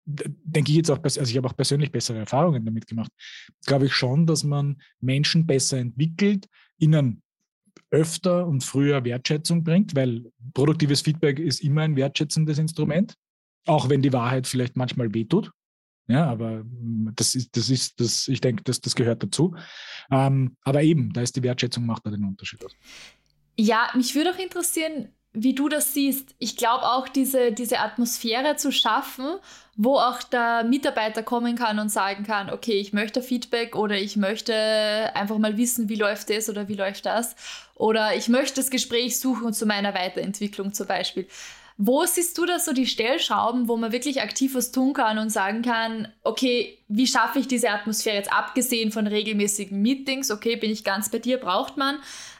denke 0.04 0.70
ich 0.70 0.76
jetzt 0.76 0.90
auch, 0.90 1.02
also 1.02 1.22
ich 1.22 1.36
habe 1.36 1.48
auch 1.48 1.56
persönlich 1.56 1.92
bessere 1.92 2.18
Erfahrungen 2.18 2.64
damit 2.64 2.86
gemacht, 2.86 3.10
glaube 3.66 3.86
ich 3.86 3.94
schon, 3.94 4.26
dass 4.26 4.42
man 4.42 4.82
Menschen 5.00 5.46
besser 5.46 5.78
entwickelt, 5.78 6.48
ihnen 6.78 7.22
öfter 7.90 8.46
und 8.46 8.64
früher 8.64 9.04
Wertschätzung 9.04 9.62
bringt, 9.62 9.94
weil 9.94 10.32
produktives 10.54 11.02
Feedback 11.02 11.38
ist 11.38 11.60
immer 11.60 11.82
ein 11.82 11.94
wertschätzendes 11.94 12.58
Instrument, 12.58 13.14
auch 13.66 13.88
wenn 13.88 14.02
die 14.02 14.12
Wahrheit 14.12 14.46
vielleicht 14.46 14.76
manchmal 14.76 15.14
wehtut. 15.14 15.52
Ja, 16.08 16.26
aber 16.26 16.64
das 17.14 17.34
ist, 17.36 17.56
das 17.56 17.70
ist, 17.70 18.00
das, 18.00 18.26
ich 18.26 18.40
denke, 18.40 18.64
das, 18.64 18.80
das 18.80 18.96
gehört 18.96 19.22
dazu. 19.22 19.54
Ähm, 20.10 20.56
aber 20.62 20.82
eben, 20.82 21.12
da 21.12 21.20
ist 21.20 21.36
die 21.36 21.42
Wertschätzung, 21.42 21.86
macht 21.86 22.04
da 22.04 22.10
den 22.10 22.24
Unterschied 22.24 22.64
aus. 22.64 22.72
Ja, 23.56 23.90
mich 23.94 24.14
würde 24.14 24.32
auch 24.34 24.38
interessieren, 24.38 25.10
wie 25.34 25.54
du 25.54 25.68
das 25.68 25.94
siehst. 25.94 26.34
Ich 26.38 26.56
glaube 26.56 26.84
auch, 26.84 27.08
diese, 27.08 27.52
diese 27.52 27.78
Atmosphäre 27.78 28.56
zu 28.56 28.70
schaffen, 28.70 29.24
wo 29.76 29.96
auch 29.96 30.22
der 30.22 30.64
Mitarbeiter 30.64 31.22
kommen 31.22 31.56
kann 31.56 31.78
und 31.78 31.88
sagen 31.88 32.24
kann, 32.24 32.50
okay, 32.50 32.78
ich 32.78 32.92
möchte 32.92 33.22
Feedback 33.22 33.74
oder 33.74 33.96
ich 33.96 34.16
möchte 34.16 34.54
einfach 35.14 35.38
mal 35.38 35.56
wissen, 35.56 35.88
wie 35.88 35.96
läuft 35.96 36.28
das 36.28 36.50
oder 36.50 36.68
wie 36.68 36.74
läuft 36.74 37.06
das. 37.06 37.34
Oder 37.74 38.14
ich 38.14 38.28
möchte 38.28 38.56
das 38.56 38.70
Gespräch 38.70 39.18
suchen 39.18 39.54
zu 39.54 39.64
meiner 39.64 39.94
Weiterentwicklung 39.94 40.74
zum 40.74 40.86
Beispiel. 40.86 41.26
Wo 41.78 42.04
siehst 42.04 42.36
du 42.38 42.44
da 42.44 42.58
so 42.58 42.72
die 42.72 42.86
Stellschrauben, 42.86 43.68
wo 43.68 43.76
man 43.76 43.92
wirklich 43.92 44.22
aktiv 44.22 44.54
was 44.54 44.72
tun 44.72 44.92
kann 44.92 45.18
und 45.18 45.30
sagen 45.30 45.62
kann, 45.62 46.08
okay, 46.22 46.78
wie 46.88 47.06
schaffe 47.06 47.38
ich 47.38 47.48
diese 47.48 47.70
Atmosphäre 47.70 48.16
jetzt 48.16 48.32
abgesehen 48.32 48.92
von 48.92 49.06
regelmäßigen 49.06 49.80
Meetings? 49.80 50.30
Okay, 50.30 50.56
bin 50.56 50.70
ich 50.70 50.84
ganz 50.84 51.10
bei 51.10 51.18
dir, 51.18 51.38
braucht 51.38 51.76
man. 51.76 51.96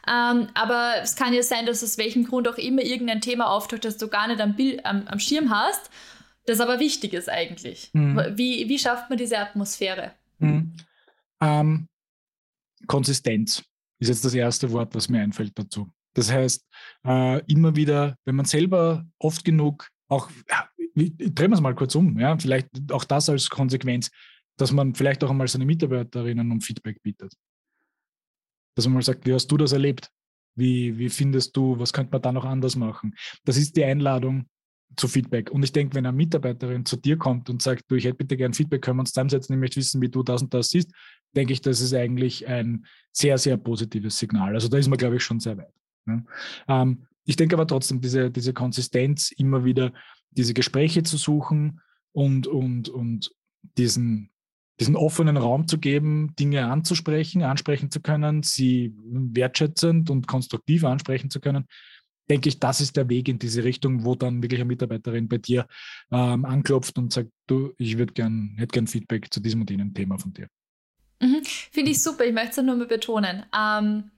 Ähm, 0.07 0.47
aber 0.53 0.95
es 1.01 1.15
kann 1.15 1.33
ja 1.33 1.43
sein, 1.43 1.65
dass 1.65 1.83
aus 1.83 1.97
welchem 1.97 2.25
Grund 2.25 2.47
auch 2.47 2.57
immer 2.57 2.83
irgendein 2.83 3.21
Thema 3.21 3.49
auftaucht, 3.49 3.85
das 3.85 3.97
du 3.97 4.07
gar 4.07 4.27
nicht 4.27 4.41
am, 4.41 4.55
Bild, 4.55 4.85
am, 4.85 5.07
am 5.07 5.19
Schirm 5.19 5.49
hast, 5.49 5.89
das 6.45 6.59
aber 6.59 6.79
wichtig 6.79 7.13
ist 7.13 7.29
eigentlich. 7.29 7.89
Mhm. 7.93 8.33
Wie, 8.35 8.67
wie 8.67 8.79
schafft 8.79 9.09
man 9.09 9.17
diese 9.17 9.37
Atmosphäre? 9.37 10.11
Mhm. 10.39 10.73
Ähm, 11.41 11.87
Konsistenz 12.87 13.63
ist 13.99 14.09
jetzt 14.09 14.25
das 14.25 14.33
erste 14.33 14.71
Wort, 14.71 14.93
was 14.93 15.09
mir 15.09 15.21
einfällt 15.21 15.53
dazu. 15.55 15.89
Das 16.13 16.31
heißt, 16.31 16.65
äh, 17.05 17.43
immer 17.51 17.75
wieder, 17.75 18.17
wenn 18.25 18.35
man 18.35 18.45
selber 18.45 19.05
oft 19.19 19.43
genug 19.43 19.89
auch, 20.09 20.29
ja, 20.49 20.67
drehen 20.95 21.51
wir 21.51 21.53
es 21.53 21.61
mal 21.61 21.75
kurz 21.75 21.95
um, 21.95 22.19
ja, 22.19 22.37
vielleicht 22.37 22.69
auch 22.91 23.03
das 23.03 23.29
als 23.29 23.49
Konsequenz, 23.49 24.11
dass 24.57 24.71
man 24.71 24.93
vielleicht 24.93 25.23
auch 25.23 25.31
einmal 25.31 25.47
seine 25.47 25.65
Mitarbeiterinnen 25.65 26.51
um 26.51 26.61
Feedback 26.61 27.01
bittet. 27.01 27.33
Dass 28.75 28.85
man 28.85 28.95
mal 28.95 29.01
sagt, 29.01 29.25
wie 29.25 29.33
hast 29.33 29.47
du 29.47 29.57
das 29.57 29.71
erlebt? 29.71 30.09
Wie, 30.55 30.97
wie 30.97 31.09
findest 31.09 31.57
du, 31.57 31.79
was 31.79 31.93
könnte 31.93 32.11
man 32.11 32.21
da 32.21 32.31
noch 32.31 32.45
anders 32.45 32.75
machen? 32.75 33.15
Das 33.43 33.57
ist 33.57 33.75
die 33.75 33.83
Einladung 33.83 34.47
zu 34.95 35.07
Feedback. 35.07 35.49
Und 35.49 35.63
ich 35.63 35.71
denke, 35.71 35.95
wenn 35.95 36.05
eine 36.05 36.15
Mitarbeiterin 36.15 36.85
zu 36.85 36.97
dir 36.97 37.17
kommt 37.17 37.49
und 37.49 37.61
sagt, 37.63 37.85
du, 37.87 37.95
ich 37.95 38.05
hätte 38.05 38.17
bitte 38.17 38.37
gern 38.37 38.53
Feedback, 38.53 38.83
können 38.83 38.97
wir 38.97 39.01
uns 39.01 39.11
zusammensetzen, 39.11 39.55
ich 39.55 39.59
möchte 39.59 39.77
wissen, 39.77 40.01
wie 40.01 40.09
du 40.09 40.21
das 40.21 40.43
und 40.43 40.53
das 40.53 40.69
siehst, 40.69 40.91
denke 41.35 41.53
ich, 41.53 41.61
das 41.61 41.81
ist 41.81 41.93
eigentlich 41.93 42.47
ein 42.47 42.85
sehr, 43.11 43.39
sehr 43.39 43.57
positives 43.57 44.19
Signal. 44.19 44.53
Also 44.53 44.67
da 44.67 44.77
ist 44.77 44.87
man, 44.87 44.97
glaube 44.97 45.15
ich, 45.15 45.23
schon 45.23 45.39
sehr 45.39 45.57
weit. 45.57 45.73
Ähm, 46.67 47.05
ich 47.25 47.35
denke 47.35 47.55
aber 47.55 47.67
trotzdem, 47.67 48.01
diese, 48.01 48.29
diese 48.29 48.53
Konsistenz, 48.53 49.31
immer 49.31 49.63
wieder 49.63 49.93
diese 50.31 50.53
Gespräche 50.53 51.03
zu 51.03 51.17
suchen 51.17 51.81
und, 52.11 52.47
und, 52.47 52.89
und 52.89 53.31
diesen, 53.77 54.31
diesen 54.79 54.95
offenen 54.95 55.37
Raum 55.37 55.67
zu 55.67 55.77
geben, 55.77 56.35
Dinge 56.37 56.65
anzusprechen, 56.65 57.43
ansprechen 57.43 57.91
zu 57.91 58.01
können, 58.01 58.43
sie 58.43 58.93
wertschätzend 58.97 60.09
und 60.09 60.27
konstruktiv 60.27 60.83
ansprechen 60.83 61.29
zu 61.29 61.39
können, 61.39 61.65
denke 62.29 62.49
ich, 62.49 62.59
das 62.59 62.81
ist 62.81 62.95
der 62.97 63.09
Weg 63.09 63.27
in 63.27 63.39
diese 63.39 63.63
Richtung, 63.63 64.05
wo 64.05 64.15
dann 64.15 64.41
wirklich 64.41 64.61
eine 64.61 64.67
Mitarbeiterin 64.67 65.27
bei 65.27 65.37
dir 65.37 65.67
ähm, 66.11 66.45
anklopft 66.45 66.97
und 66.97 67.11
sagt, 67.11 67.29
du, 67.47 67.73
ich 67.77 67.97
würde 67.97 68.13
gern, 68.13 68.55
hätte 68.57 68.73
gern 68.73 68.87
Feedback 68.87 69.33
zu 69.33 69.39
diesem 69.39 69.61
und 69.61 69.69
jenem 69.69 69.93
Thema 69.93 70.17
von 70.17 70.33
dir. 70.33 70.47
Mhm. 71.21 71.41
Finde 71.43 71.91
ich 71.91 72.01
super, 72.01 72.25
ich 72.25 72.33
möchte 72.33 72.61
es 72.61 72.65
nur 72.65 72.75
mal 72.75 72.87
betonen. 72.87 73.45
Ähm, 73.57 74.11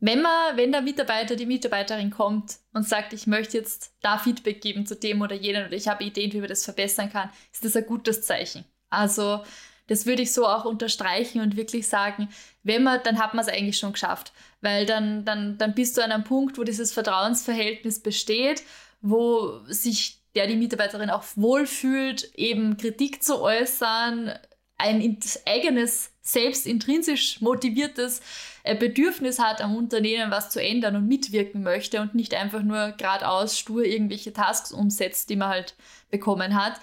wenn 0.00 0.22
man, 0.22 0.56
wenn 0.56 0.72
der 0.72 0.82
Mitarbeiter, 0.82 1.36
die 1.36 1.46
Mitarbeiterin 1.46 2.10
kommt 2.10 2.58
und 2.72 2.86
sagt, 2.86 3.12
ich 3.12 3.26
möchte 3.26 3.56
jetzt 3.56 3.94
da 4.02 4.18
Feedback 4.18 4.60
geben 4.60 4.86
zu 4.86 4.96
dem 4.96 5.22
oder 5.22 5.34
jenen 5.34 5.66
oder 5.66 5.76
ich 5.76 5.88
habe 5.88 6.04
Ideen, 6.04 6.32
wie 6.32 6.40
man 6.40 6.48
das 6.48 6.64
verbessern 6.64 7.10
kann, 7.10 7.30
ist 7.52 7.64
das 7.64 7.76
ein 7.76 7.86
gutes 7.86 8.22
Zeichen. 8.22 8.64
Also 8.90 9.42
das 9.86 10.06
würde 10.06 10.22
ich 10.22 10.32
so 10.32 10.46
auch 10.46 10.64
unterstreichen 10.64 11.40
und 11.40 11.56
wirklich 11.56 11.88
sagen, 11.88 12.28
wenn 12.62 12.82
man, 12.82 13.00
dann 13.04 13.18
hat 13.18 13.34
man 13.34 13.44
es 13.44 13.50
eigentlich 13.50 13.78
schon 13.78 13.92
geschafft. 13.92 14.32
Weil 14.60 14.86
dann, 14.86 15.24
dann, 15.24 15.58
dann 15.58 15.74
bist 15.74 15.96
du 15.96 16.02
an 16.02 16.12
einem 16.12 16.24
Punkt, 16.24 16.56
wo 16.56 16.64
dieses 16.64 16.92
Vertrauensverhältnis 16.92 18.00
besteht, 18.00 18.62
wo 19.02 19.60
sich 19.66 20.22
der 20.34 20.46
die 20.46 20.56
Mitarbeiterin 20.56 21.10
auch 21.10 21.24
wohlfühlt, 21.36 22.34
eben 22.34 22.76
Kritik 22.76 23.22
zu 23.22 23.40
äußern, 23.40 24.32
ein 24.76 25.18
eigenes, 25.46 26.10
selbst 26.24 26.66
intrinsisch 26.66 27.40
motiviertes 27.42 28.20
äh, 28.64 28.74
Bedürfnis 28.74 29.38
hat, 29.38 29.60
am 29.60 29.76
Unternehmen 29.76 30.30
was 30.30 30.50
zu 30.50 30.60
ändern 30.60 30.96
und 30.96 31.06
mitwirken 31.06 31.62
möchte 31.62 32.00
und 32.00 32.14
nicht 32.14 32.34
einfach 32.34 32.62
nur 32.62 32.92
geradeaus 32.92 33.58
stur 33.58 33.84
irgendwelche 33.84 34.32
Tasks 34.32 34.72
umsetzt, 34.72 35.28
die 35.28 35.36
man 35.36 35.50
halt 35.50 35.74
bekommen 36.10 36.54
hat. 36.54 36.80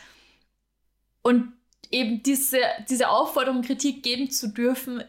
Und 1.24 1.52
eben 1.90 2.22
diese, 2.24 2.60
diese 2.88 3.10
Aufforderung, 3.10 3.64
Kritik 3.64 4.04
geben 4.04 4.30
zu 4.30 4.50
dürfen, 4.50 5.04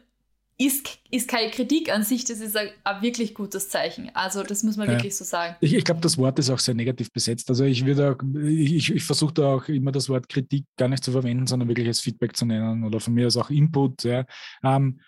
ist, 0.58 0.98
ist 1.10 1.28
keine 1.28 1.50
Kritik 1.50 1.92
an 1.92 2.04
sich, 2.04 2.24
das 2.24 2.40
ist 2.40 2.56
ein, 2.56 2.68
ein 2.84 3.02
wirklich 3.02 3.34
gutes 3.34 3.68
Zeichen. 3.68 4.10
Also 4.14 4.42
das 4.42 4.62
muss 4.62 4.76
man 4.76 4.88
ja. 4.88 4.94
wirklich 4.94 5.16
so 5.16 5.24
sagen. 5.24 5.56
Ich, 5.60 5.74
ich 5.74 5.84
glaube, 5.84 6.00
das 6.00 6.18
Wort 6.18 6.38
ist 6.38 6.50
auch 6.50 6.58
sehr 6.58 6.74
negativ 6.74 7.12
besetzt. 7.12 7.48
Also 7.50 7.64
ich 7.64 7.84
würde 7.84 8.16
ich, 8.48 8.92
ich 8.92 9.04
versuche 9.04 9.34
da 9.34 9.54
auch 9.54 9.68
immer 9.68 9.92
das 9.92 10.08
Wort 10.08 10.28
Kritik 10.28 10.64
gar 10.76 10.88
nicht 10.88 11.04
zu 11.04 11.12
verwenden, 11.12 11.46
sondern 11.46 11.68
wirklich 11.68 11.88
als 11.88 12.00
Feedback 12.00 12.36
zu 12.36 12.44
nennen 12.44 12.84
oder 12.84 13.00
von 13.00 13.14
mir 13.14 13.26
aus 13.26 13.36
auch 13.36 13.50
Input. 13.50 14.04
Ja. 14.04 14.24
Ähm, 14.62 15.00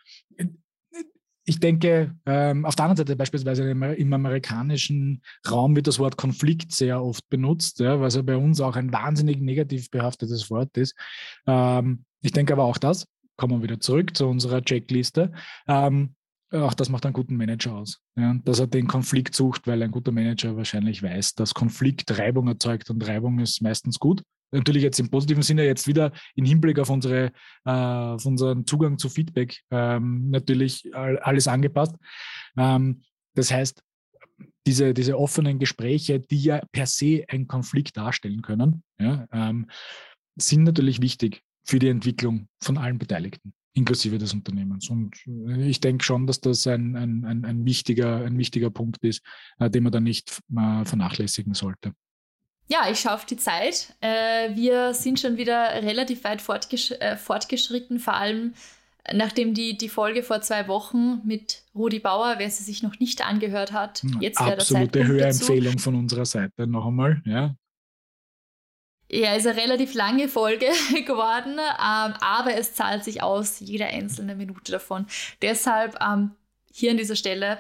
ich 1.46 1.60
denke, 1.60 2.14
ähm, 2.24 2.64
auf 2.64 2.74
der 2.74 2.86
anderen 2.86 3.06
Seite 3.06 3.16
beispielsweise 3.16 3.70
im, 3.70 4.12
amerikanischen 4.12 5.22
Raum 5.48 5.76
wird 5.76 5.86
das 5.86 5.98
Wort 5.98 6.16
Konflikt 6.16 6.72
sehr 6.72 7.02
oft 7.02 7.28
benutzt, 7.28 7.80
ja, 7.80 8.00
was 8.00 8.14
ja 8.14 8.22
bei 8.22 8.36
uns 8.36 8.60
auch 8.60 8.76
ein 8.76 8.92
wahnsinnig 8.92 9.40
negativ 9.40 9.90
behaftetes 9.90 10.50
Wort 10.50 10.76
ist. 10.78 10.94
Ähm, 11.46 12.04
ich 12.22 12.32
denke 12.32 12.54
aber 12.54 12.64
auch 12.64 12.78
das, 12.78 13.06
kommen 13.36 13.58
wir 13.58 13.62
wieder 13.62 13.80
zurück 13.80 14.16
zu 14.16 14.26
unserer 14.26 14.62
Checkliste. 14.62 15.32
Ähm, 15.66 16.14
auch 16.50 16.74
das 16.74 16.88
macht 16.88 17.04
einen 17.04 17.14
guten 17.14 17.36
Manager 17.36 17.74
aus. 17.74 18.00
Ja, 18.16 18.34
dass 18.44 18.60
er 18.60 18.68
den 18.68 18.86
Konflikt 18.86 19.34
sucht, 19.34 19.66
weil 19.66 19.82
ein 19.82 19.90
guter 19.90 20.12
Manager 20.12 20.56
wahrscheinlich 20.56 21.02
weiß, 21.02 21.34
dass 21.34 21.54
Konflikt 21.54 22.16
Reibung 22.18 22.46
erzeugt 22.46 22.90
und 22.90 23.06
Reibung 23.06 23.40
ist 23.40 23.60
meistens 23.60 23.98
gut 23.98 24.22
natürlich 24.54 24.82
jetzt 24.82 25.00
im 25.00 25.10
positiven 25.10 25.42
Sinne 25.42 25.64
jetzt 25.64 25.86
wieder 25.86 26.12
im 26.34 26.44
Hinblick 26.44 26.78
auf, 26.78 26.88
unsere, 26.88 27.32
äh, 27.64 27.70
auf 27.70 28.24
unseren 28.24 28.66
Zugang 28.66 28.98
zu 28.98 29.08
Feedback 29.08 29.60
ähm, 29.70 30.30
natürlich 30.30 30.90
alles 30.94 31.48
angepasst. 31.48 31.96
Ähm, 32.56 33.02
das 33.34 33.52
heißt, 33.52 33.82
diese, 34.66 34.94
diese 34.94 35.18
offenen 35.18 35.58
Gespräche, 35.58 36.20
die 36.20 36.42
ja 36.42 36.62
per 36.72 36.86
se 36.86 37.24
einen 37.28 37.46
Konflikt 37.46 37.96
darstellen 37.96 38.40
können, 38.40 38.82
ja, 38.98 39.26
ähm, 39.32 39.68
sind 40.36 40.64
natürlich 40.64 41.02
wichtig 41.02 41.42
für 41.64 41.78
die 41.78 41.88
Entwicklung 41.88 42.48
von 42.60 42.78
allen 42.78 42.98
Beteiligten, 42.98 43.52
inklusive 43.72 44.18
des 44.18 44.32
Unternehmens. 44.32 44.88
Und 44.90 45.16
ich 45.58 45.80
denke 45.80 46.04
schon, 46.04 46.26
dass 46.26 46.40
das 46.40 46.66
ein, 46.66 46.96
ein, 46.96 47.24
ein, 47.24 47.44
ein 47.44 47.64
wichtiger, 47.64 48.24
ein 48.24 48.38
wichtiger 48.38 48.70
Punkt 48.70 49.04
ist, 49.04 49.22
äh, 49.58 49.70
den 49.70 49.82
man 49.82 49.92
da 49.92 50.00
nicht 50.00 50.40
äh, 50.56 50.84
vernachlässigen 50.84 51.54
sollte. 51.54 51.92
Ja, 52.68 52.88
ich 52.90 53.00
schaue 53.00 53.14
auf 53.14 53.26
die 53.26 53.36
Zeit. 53.36 53.94
Äh, 54.00 54.54
wir 54.54 54.94
sind 54.94 55.20
schon 55.20 55.36
wieder 55.36 55.82
relativ 55.82 56.24
weit 56.24 56.40
fortgesch 56.40 56.92
äh, 56.92 57.16
fortgeschritten, 57.16 57.98
vor 57.98 58.14
allem 58.14 58.54
nachdem 59.12 59.52
die, 59.52 59.76
die 59.76 59.88
Folge 59.88 60.22
vor 60.22 60.40
zwei 60.40 60.66
Wochen 60.66 61.20
mit 61.26 61.62
Rudi 61.74 61.98
Bauer, 61.98 62.36
wer 62.38 62.48
sie 62.48 62.64
sich 62.64 62.82
noch 62.82 62.98
nicht 63.00 63.26
angehört 63.26 63.72
hat, 63.72 64.02
jetzt 64.20 64.40
wäre 64.40 64.50
der 64.50 64.58
Absolute 64.58 65.06
Hörempfehlung 65.06 65.78
von 65.78 65.94
unserer 65.94 66.24
Seite 66.24 66.66
noch 66.66 66.86
einmal, 66.86 67.20
ja. 67.26 67.54
Ja, 69.14 69.36
ist 69.36 69.46
eine 69.46 69.56
relativ 69.56 69.94
lange 69.94 70.28
Folge 70.28 70.66
geworden, 71.06 71.52
ähm, 71.52 72.14
aber 72.20 72.56
es 72.56 72.74
zahlt 72.74 73.04
sich 73.04 73.22
aus, 73.22 73.60
jede 73.60 73.86
einzelne 73.86 74.34
Minute 74.34 74.72
davon. 74.72 75.06
Deshalb 75.40 75.96
ähm, 76.02 76.32
hier 76.72 76.90
an 76.90 76.96
dieser 76.96 77.14
Stelle 77.14 77.58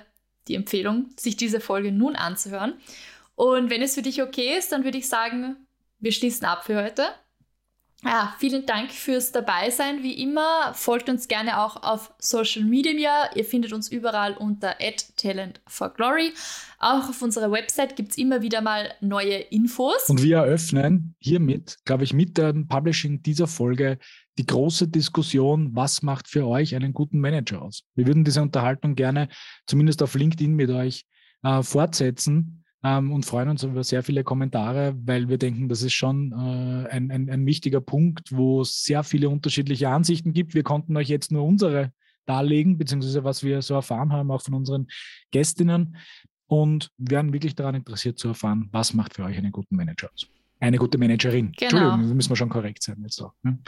die 0.48 0.56
Empfehlung, 0.56 1.10
sich 1.16 1.36
diese 1.36 1.60
Folge 1.60 1.92
nun 1.92 2.16
anzuhören. 2.16 2.74
Und 3.36 3.70
wenn 3.70 3.82
es 3.82 3.94
für 3.94 4.02
dich 4.02 4.20
okay 4.20 4.58
ist, 4.58 4.72
dann 4.72 4.82
würde 4.82 4.98
ich 4.98 5.08
sagen, 5.08 5.56
wir 6.00 6.10
schließen 6.10 6.44
ab 6.44 6.64
für 6.64 6.82
heute. 6.82 7.06
Ja, 8.04 8.34
vielen 8.38 8.66
Dank 8.66 8.92
fürs 8.92 9.32
Dabeisein. 9.32 10.02
Wie 10.02 10.22
immer, 10.22 10.74
folgt 10.74 11.08
uns 11.08 11.26
gerne 11.26 11.58
auch 11.58 11.82
auf 11.82 12.12
Social 12.18 12.62
Media. 12.62 13.30
Ihr 13.34 13.46
findet 13.46 13.72
uns 13.72 13.90
überall 13.90 14.36
unter 14.36 14.76
Talent 15.16 15.62
for 15.66 15.88
Glory. 15.88 16.32
Auch 16.78 17.08
auf 17.08 17.22
unserer 17.22 17.50
Website 17.50 17.96
gibt 17.96 18.10
es 18.10 18.18
immer 18.18 18.42
wieder 18.42 18.60
mal 18.60 18.92
neue 19.00 19.36
Infos. 19.36 20.08
Und 20.08 20.22
wir 20.22 20.36
eröffnen 20.36 21.14
hiermit, 21.18 21.78
glaube 21.86 22.04
ich, 22.04 22.12
mit 22.12 22.36
dem 22.36 22.68
Publishing 22.68 23.22
dieser 23.22 23.46
Folge 23.46 23.98
die 24.36 24.44
große 24.44 24.88
Diskussion, 24.88 25.70
was 25.74 26.02
macht 26.02 26.28
für 26.28 26.46
euch 26.46 26.74
einen 26.74 26.92
guten 26.92 27.20
Manager 27.20 27.62
aus? 27.62 27.84
Wir 27.94 28.06
würden 28.06 28.24
diese 28.24 28.42
Unterhaltung 28.42 28.96
gerne 28.96 29.28
zumindest 29.66 30.02
auf 30.02 30.14
LinkedIn 30.14 30.54
mit 30.54 30.68
euch 30.68 31.06
äh, 31.42 31.62
fortsetzen 31.62 32.63
ähm, 32.84 33.12
und 33.12 33.24
freuen 33.24 33.48
uns 33.48 33.62
über 33.62 33.82
sehr 33.82 34.02
viele 34.02 34.22
Kommentare, 34.22 34.94
weil 35.04 35.28
wir 35.28 35.38
denken, 35.38 35.68
das 35.68 35.82
ist 35.82 35.94
schon 35.94 36.32
äh, 36.32 36.88
ein, 36.90 37.10
ein, 37.10 37.30
ein 37.30 37.46
wichtiger 37.46 37.80
Punkt, 37.80 38.30
wo 38.30 38.60
es 38.60 38.84
sehr 38.84 39.02
viele 39.02 39.30
unterschiedliche 39.30 39.88
Ansichten 39.88 40.34
gibt. 40.34 40.54
Wir 40.54 40.62
konnten 40.62 40.96
euch 40.96 41.08
jetzt 41.08 41.32
nur 41.32 41.44
unsere 41.44 41.92
darlegen, 42.26 42.78
beziehungsweise 42.78 43.24
was 43.24 43.42
wir 43.42 43.62
so 43.62 43.74
erfahren 43.74 44.12
haben, 44.12 44.30
auch 44.30 44.42
von 44.42 44.54
unseren 44.54 44.86
Gästinnen. 45.30 45.96
Und 46.46 46.90
werden 46.98 47.32
wirklich 47.32 47.54
daran 47.54 47.74
interessiert 47.74 48.18
zu 48.18 48.28
erfahren, 48.28 48.68
was 48.70 48.92
macht 48.92 49.14
für 49.14 49.24
euch 49.24 49.36
einen 49.38 49.50
guten 49.50 49.76
Manager 49.76 50.10
aus. 50.12 50.26
Eine 50.60 50.76
gute 50.76 50.98
Managerin. 50.98 51.52
Genau. 51.52 51.62
Entschuldigung, 51.62 52.08
da 52.08 52.14
müssen 52.14 52.28
wir 52.28 52.36
schon 52.36 52.48
korrekt 52.50 52.82
sein 52.82 52.98
jetzt 53.02 53.20
auch. 53.20 53.32
Ne? 53.42 53.58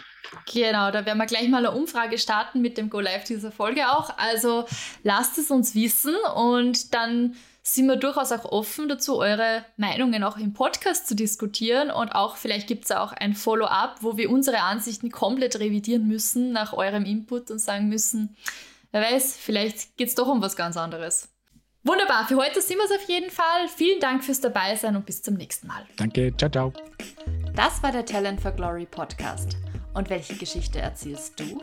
Genau, 0.52 0.90
da 0.90 1.04
werden 1.06 1.18
wir 1.18 1.26
gleich 1.26 1.48
mal 1.48 1.66
eine 1.66 1.76
Umfrage 1.76 2.18
starten 2.18 2.60
mit 2.60 2.76
dem 2.76 2.90
Go 2.90 3.00
Live 3.00 3.24
dieser 3.24 3.50
Folge 3.50 3.90
auch. 3.90 4.16
Also 4.18 4.66
lasst 5.02 5.38
es 5.38 5.50
uns 5.50 5.74
wissen 5.74 6.14
und 6.34 6.94
dann 6.94 7.34
sind 7.66 7.86
wir 7.86 7.96
durchaus 7.96 8.30
auch 8.30 8.44
offen 8.44 8.88
dazu, 8.88 9.18
eure 9.18 9.64
Meinungen 9.76 10.22
auch 10.22 10.36
im 10.36 10.52
Podcast 10.52 11.08
zu 11.08 11.16
diskutieren. 11.16 11.90
Und 11.90 12.10
auch 12.10 12.36
vielleicht 12.36 12.68
gibt 12.68 12.84
es 12.84 12.92
auch 12.92 13.12
ein 13.12 13.34
Follow-up, 13.34 13.96
wo 14.02 14.16
wir 14.16 14.30
unsere 14.30 14.60
Ansichten 14.60 15.10
komplett 15.10 15.58
revidieren 15.58 16.06
müssen 16.06 16.52
nach 16.52 16.72
eurem 16.72 17.04
Input 17.04 17.50
und 17.50 17.58
sagen 17.58 17.88
müssen, 17.88 18.36
wer 18.92 19.02
weiß, 19.02 19.36
vielleicht 19.36 19.96
geht 19.96 20.08
es 20.08 20.14
doch 20.14 20.28
um 20.28 20.40
was 20.40 20.54
ganz 20.54 20.76
anderes. 20.76 21.28
Wunderbar, 21.82 22.26
für 22.28 22.36
heute 22.36 22.62
sind 22.62 22.78
wir 22.78 22.84
es 22.84 22.90
auf 22.90 23.08
jeden 23.08 23.30
Fall. 23.30 23.68
Vielen 23.74 24.00
Dank 24.00 24.22
fürs 24.24 24.40
Dabeisein 24.40 24.94
und 24.94 25.04
bis 25.04 25.22
zum 25.22 25.34
nächsten 25.34 25.66
Mal. 25.66 25.84
Danke, 25.96 26.36
ciao, 26.36 26.50
ciao. 26.50 26.72
Das 27.54 27.82
war 27.82 27.90
der 27.90 28.04
Talent 28.04 28.40
for 28.40 28.52
Glory 28.52 28.86
Podcast. 28.86 29.56
Und 29.92 30.08
welche 30.08 30.34
Geschichte 30.34 30.78
erzählst 30.78 31.40
du? 31.40 31.62